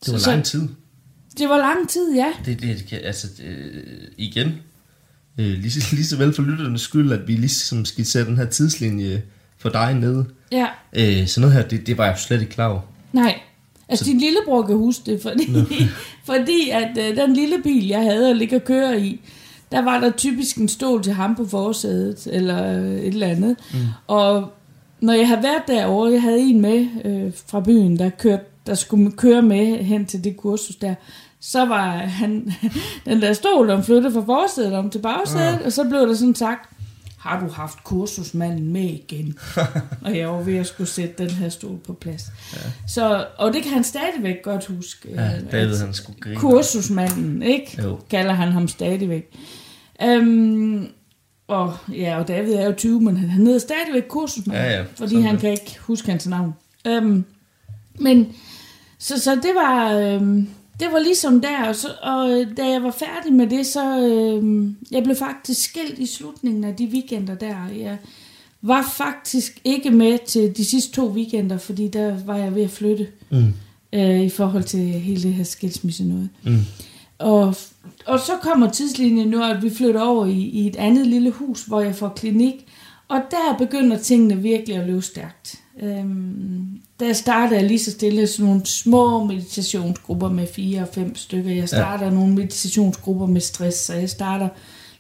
[0.05, 0.67] Det var Så- lang tid.
[1.37, 2.33] det var lang tid, ja.
[2.45, 3.83] Det, det, kan- altså, øh,
[4.17, 4.47] igen,
[5.37, 9.23] øh, lige, lige så vel for lytternes skyld, at vi ligesom skitserer den her tidslinje
[9.57, 10.23] for dig ned.
[10.51, 12.81] Ja, Øh, så noget her, det, det var jeg slet ikke klar over.
[13.13, 13.39] nej.
[13.91, 15.47] Altså, din lillebror kan huske det, fordi,
[16.31, 19.21] fordi at øh, den lille bil, jeg havde at ligge og køre i,
[19.71, 23.57] der var der typisk en stol til ham på forsædet, eller øh, et eller andet.
[23.73, 23.79] Mm.
[24.07, 24.51] Og
[25.01, 28.75] når jeg havde været derovre, jeg havde en med øh, fra byen, der, kørte, der
[28.75, 30.95] skulle køre med hen til det kursus der,
[31.39, 32.53] så var han,
[33.05, 36.35] den der stol, der flyttede fra forsædet om til bagsædet, og så blev der sådan
[36.35, 36.69] sagt,
[37.19, 39.37] har du haft kursusmanden med igen?
[40.05, 42.23] og jeg var ved at skulle sætte den her stol på plads.
[42.53, 42.57] Ja.
[42.87, 45.09] Så, og det kan han stadigvæk godt huske.
[45.13, 46.35] Ja, øh, David han skulle grine.
[46.35, 47.81] kursusmanden, ikke?
[47.83, 47.99] Jo.
[48.09, 49.31] Kalder han ham stadigvæk.
[50.03, 50.87] Øhm,
[51.47, 55.09] og ja, og David er jo 20, men han hedder stadigvæk kursusmanden, Ja, ja, fordi
[55.09, 55.41] sådan han det.
[55.41, 56.53] kan ikke huske hans navn.
[56.87, 57.25] Øhm,
[57.99, 58.27] men,
[58.99, 60.47] så, så det var, øhm,
[60.79, 63.99] det var ligesom der, og, så, og øh, da jeg var færdig med det, så
[64.07, 67.55] øhm, jeg blev faktisk skilt i slutningen af de weekender der.
[67.77, 67.97] Jeg
[68.61, 72.69] var faktisk ikke med til de sidste to weekender, fordi der var jeg ved at
[72.71, 73.53] flytte Mm.
[73.93, 76.29] øh, i forhold til hele det her skilsmisse noget.
[76.43, 76.57] Mm.
[77.19, 77.55] Og,
[78.05, 81.63] og så kommer tidslinjen nu, at vi flytter over i, i et andet lille hus,
[81.63, 82.53] hvor jeg får klinik.
[83.07, 85.55] Og der begynder tingene virkelig at løbe stærkt.
[85.83, 91.15] Øhm, der starter jeg lige så stille sådan nogle små meditationsgrupper med fire og fem
[91.15, 91.51] stykker.
[91.51, 92.11] Jeg starter ja.
[92.11, 94.49] nogle meditationsgrupper med stress, så jeg starter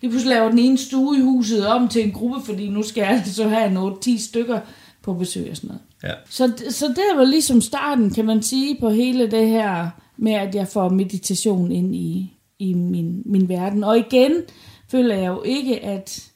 [0.01, 3.01] lige pludselig laver den ene stue i huset om til en gruppe, fordi nu skal
[3.01, 4.59] jeg så have nogle 10 stykker
[5.01, 5.81] på besøg og sådan noget.
[6.03, 6.13] Ja.
[6.29, 10.55] Så, så det var ligesom starten, kan man sige, på hele det her med, at
[10.55, 13.83] jeg får meditation ind i, i min, min verden.
[13.83, 14.31] Og igen
[14.91, 16.29] føler jeg jo ikke, at,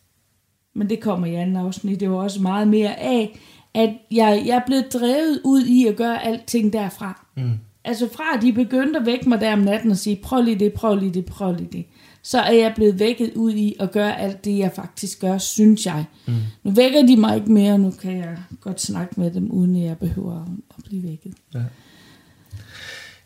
[0.75, 3.39] men det kommer i anden afsnit, det var også meget mere af,
[3.73, 7.25] at jeg, jeg er blevet drevet ud i at gøre alting derfra.
[7.37, 7.59] Mm.
[7.85, 10.59] Altså fra at de begyndte at vække mig der om natten og sige, prøv lige
[10.59, 11.85] det, prøv lige det, prøv lige det.
[12.21, 15.85] Så er jeg blevet vækket ud i at gøre alt det, jeg faktisk gør, synes
[15.85, 16.05] jeg.
[16.25, 16.33] Mm.
[16.63, 19.83] Nu vækker de mig ikke mere, nu kan jeg godt snakke med dem, uden at
[19.83, 20.45] jeg behøver
[20.77, 21.33] at blive vækket.
[21.53, 21.63] Ja.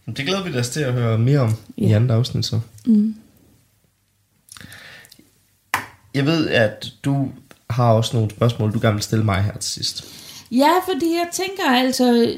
[0.07, 1.87] Det glæder vi os til at høre mere om ja.
[1.87, 2.59] i andet afsnit så.
[2.85, 3.15] Mm.
[6.13, 7.31] Jeg ved, at du
[7.69, 10.26] har også nogle spørgsmål, du gerne vil stille mig her til sidst.
[10.51, 12.37] Ja, fordi jeg tænker altså,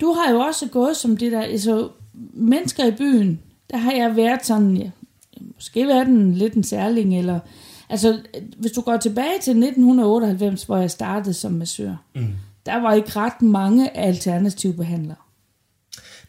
[0.00, 1.88] du har jo også gået som det der, altså
[2.34, 4.90] mennesker i byen, der har jeg været sådan, ja,
[5.54, 7.40] måske været en lidt en særling, eller,
[7.88, 8.18] altså
[8.58, 12.26] hvis du går tilbage til 1998, hvor jeg startede som massør, Mm.
[12.66, 15.16] der var ikke ret mange alternative behandlere.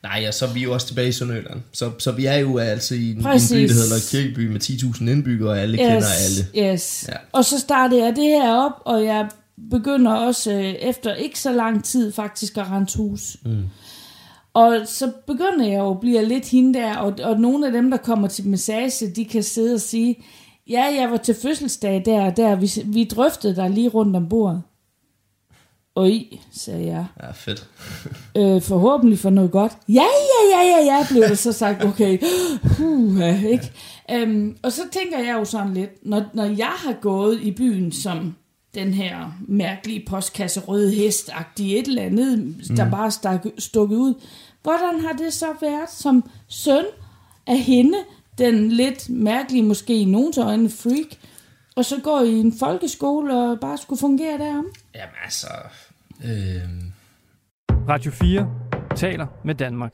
[0.03, 1.61] Nej, ja, så er vi jo også tilbage i Sønderjylland.
[1.73, 3.51] Så, så vi er jo altså i en, en Præcis.
[3.51, 5.81] by, der hedder Kirkeby med 10.000 indbyggere, og alle yes.
[5.87, 6.71] kender alle.
[6.73, 7.05] Yes.
[7.09, 7.13] Ja.
[7.31, 9.29] Og så startede jeg det her op, og jeg
[9.69, 13.37] begynder også øh, efter ikke så lang tid faktisk at rense hus.
[13.45, 13.63] Mm.
[14.53, 17.91] Og så begynder jeg jo at blive lidt hende der, og, og nogle af dem,
[17.91, 20.23] der kommer til massage, de kan sidde og sige,
[20.69, 24.29] ja, jeg var til fødselsdag der og der, vi, vi drøftede dig lige rundt om
[24.29, 24.61] bordet.
[25.95, 26.11] Oj,
[26.51, 27.05] sagde jeg.
[27.23, 27.69] Ja, fedt.
[28.37, 29.77] Øh, forhåbentlig for noget godt.
[29.89, 31.83] Ja, ja, ja, ja, ja, blev det så sagt.
[31.89, 32.17] Okay,
[32.79, 33.71] uh, ikke?
[34.23, 37.91] Um, og så tænker jeg jo sådan lidt, når, når jeg har gået i byen
[37.91, 38.35] som
[38.75, 44.13] den her mærkelige postkasse røde hest et eller andet, der bare stak, stukket ud.
[44.63, 46.85] Hvordan har det så været som søn
[47.47, 47.97] af hende,
[48.37, 51.17] den lidt mærkelige, måske i nogens øjne freak,
[51.75, 54.65] og så går i en folkeskole og bare skulle fungere derom?
[54.95, 55.47] Jamen altså...
[56.25, 56.83] Øh...
[57.89, 58.49] Radio 4
[58.95, 59.93] taler med Danmark.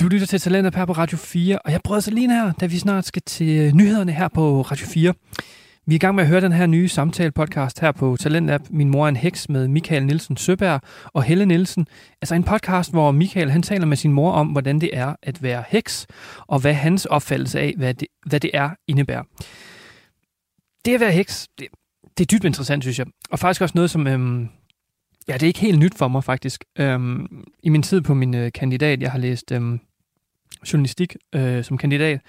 [0.00, 2.66] Du lytter til Talentet her på Radio 4, og jeg prøver så lige her, da
[2.66, 5.14] vi snart skal til nyhederne her på Radio 4.
[5.88, 8.60] Vi er i gang med at høre den her nye samtale-podcast her på Talentlab.
[8.70, 11.86] Min mor er en heks med Michael Nielsen Søberg og Helle Nielsen.
[12.22, 15.42] Altså en podcast, hvor Michael han taler med sin mor om, hvordan det er at
[15.42, 16.06] være heks,
[16.46, 19.22] og hvad hans opfattelse af, hvad det, hvad det er, indebærer.
[20.84, 21.66] Det at være heks, det,
[22.18, 23.06] det er dybt interessant, synes jeg.
[23.30, 24.06] Og faktisk også noget, som...
[24.06, 24.48] Øhm,
[25.28, 26.64] Ja, det er ikke helt nyt for mig faktisk.
[26.78, 29.80] Øhm, I min tid på min øh, kandidat, jeg har læst øhm,
[30.72, 32.20] journalistik øh, som kandidat,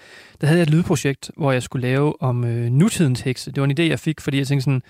[0.41, 3.51] der havde jeg et lydprojekt, hvor jeg skulle lave om øh, nutidens hekse.
[3.51, 4.81] Det var en idé, jeg fik, fordi jeg tænkte sådan,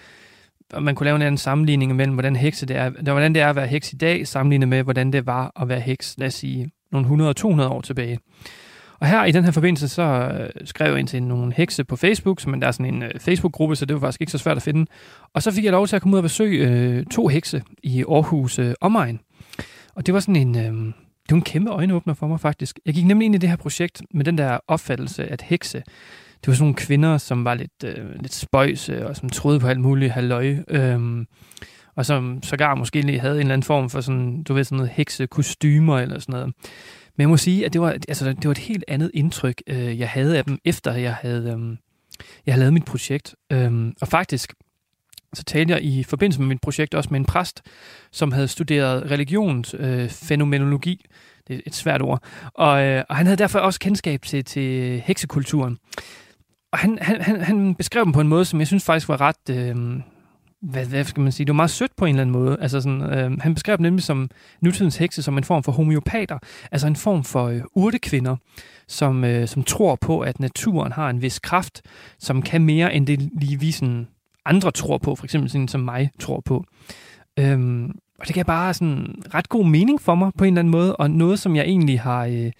[0.80, 3.50] man kunne lave en anden sammenligning mellem, hvordan, hekse det er, der, hvordan det er
[3.50, 6.34] at være heks i dag, sammenlignet med, hvordan det var at være heks, lad os
[6.34, 8.20] sige, nogle 100-200 år tilbage.
[9.00, 11.95] Og her i den her forbindelse, så øh, skrev jeg ind til nogle hekse på
[11.95, 14.58] Facebook, som der er sådan en øh, Facebook-gruppe, så det var faktisk ikke så svært
[14.58, 14.86] at finde.
[15.34, 18.04] Og så fik jeg lov til at komme ud og besøge øh, to hekse i
[18.10, 19.20] Aarhus øh, omegn.
[19.95, 20.93] Og det var sådan en, øh,
[21.30, 22.80] det var en kæmpe øjenåbner for mig faktisk.
[22.86, 25.78] Jeg gik nemlig ind i det her projekt med den der opfattelse, at hekse,
[26.42, 29.68] det var sådan nogle kvinder, som var lidt, øh, lidt spøjse, og som troede på
[29.68, 30.56] alt muligt halløj.
[30.68, 31.26] Øh,
[31.96, 34.76] og som sågar måske lige havde en eller anden form for sådan, du ved, sådan
[34.76, 36.46] noget heksekostymer eller sådan noget.
[37.16, 40.00] Men jeg må sige, at det var, altså, det var et helt andet indtryk, øh,
[40.00, 41.78] jeg havde af dem, efter jeg havde, øh,
[42.46, 43.36] jeg havde lavet mit projekt.
[43.52, 44.54] Øh, og faktisk,
[45.34, 47.62] så talte jeg i forbindelse med mit projekt også med en præst,
[48.12, 50.04] som havde studeret religionsfænomenologi.
[50.04, 51.06] Øh, fænomenologi.
[51.48, 52.24] det er et svært ord.
[52.54, 55.78] Og, øh, og han havde derfor også kendskab til, til heksekulturen.
[56.72, 59.22] Og han, han, han, han beskrev dem på en måde, som jeg synes faktisk var
[59.22, 59.50] ret...
[59.50, 60.02] Øh,
[60.62, 62.58] hvad, hvad skal man sige, det var meget sødt på en eller anden måde.
[62.62, 64.30] Altså sådan, øh, han beskrev dem nemlig som
[64.62, 66.40] nutidens hekse som en form for homeopater,
[66.72, 68.36] altså en form for øh, urtekvinder,
[68.88, 71.82] som, øh, som tror på, at naturen har en vis kraft,
[72.20, 74.08] som kan mere end det lige vi sådan
[74.46, 76.64] andre tror på, for eksempel sådan som mig tror på.
[77.40, 80.72] Øhm, og det gav bare sådan ret god mening for mig på en eller anden
[80.72, 82.52] måde, og noget, som jeg egentlig har, øh,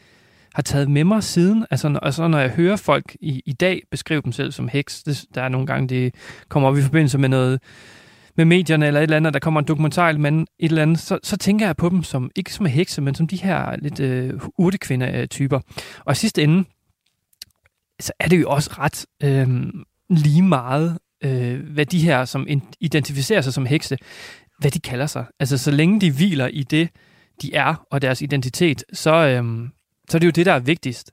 [0.53, 1.65] har taget med mig siden.
[1.71, 5.03] Altså, når, altså, når jeg hører folk i, i dag beskrive dem selv som heks,
[5.03, 6.15] det, der er nogle gange, det
[6.49, 7.59] kommer op i forbindelse med noget
[8.39, 11.19] med medierne eller et eller andet, der kommer en dokumentar men et eller andet, så,
[11.23, 14.34] så tænker jeg på dem som, ikke som hekse, men som de her lidt øh,
[14.57, 15.59] urtekvinde-typer.
[16.05, 16.63] Og i sidste ende,
[17.99, 19.47] så er det jo også ret øh,
[20.09, 22.47] lige meget, øh, hvad de her, som
[22.80, 23.97] identificerer sig som hekse,
[24.59, 25.26] hvad de kalder sig.
[25.39, 26.89] Altså, så længe de hviler i det,
[27.41, 29.70] de er, og deres identitet, så, øh,
[30.09, 31.11] så er det jo det, der er vigtigst.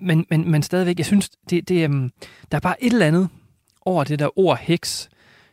[0.00, 2.10] Men, men, men stadigvæk, jeg synes, det, det, øh,
[2.50, 3.28] der er bare et eller andet
[3.80, 5.08] over det der ord heks,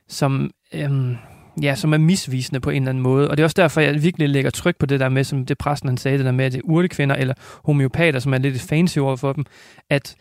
[0.08, 1.16] som, Øh,
[1.62, 3.30] ja, som er misvisende på en eller anden måde.
[3.30, 5.58] Og det er også derfor, jeg virkelig lægger tryk på det der med, som det
[5.58, 8.56] præsten han sagde, det der med, at det er urtekvinder eller homeopater, som er lidt
[8.56, 9.46] et fancy ord for dem,
[9.90, 10.16] at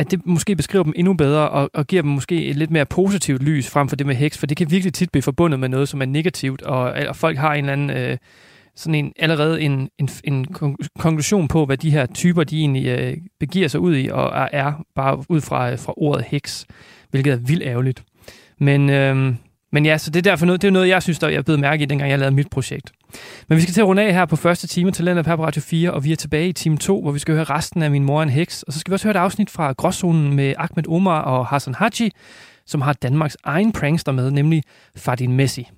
[0.00, 2.86] at det måske beskriver dem endnu bedre, og, og giver dem måske et lidt mere
[2.86, 5.68] positivt lys frem for det med heks, for det kan virkelig tit blive forbundet med
[5.68, 8.18] noget, som er negativt, og, og folk har en eller anden, øh,
[8.76, 10.46] sådan en, allerede en, en, en
[10.98, 14.48] konklusion på, hvad de her typer, de egentlig øh, begiver sig ud i, og er,
[14.52, 16.66] er bare ud fra, øh, fra ordet heks,
[17.10, 18.02] hvilket er vildt ærgerligt.
[18.58, 19.34] Men, øh,
[19.72, 21.58] men ja, så det er derfor noget, det er noget, jeg synes, der jeg blev
[21.58, 22.92] mærke i, dengang jeg lavede mit projekt.
[23.48, 25.62] Men vi skal til at runde af her på første time til Talenter på Radio
[25.62, 28.04] 4, og vi er tilbage i time 2, hvor vi skal høre resten af Min
[28.04, 28.62] Mor en Heks.
[28.62, 31.74] Og så skal vi også høre et afsnit fra Gråzonen med Ahmed Omar og Hassan
[31.74, 32.10] Haji,
[32.66, 34.62] som har Danmarks egen prankster med, nemlig
[34.96, 35.68] Fadin Messi.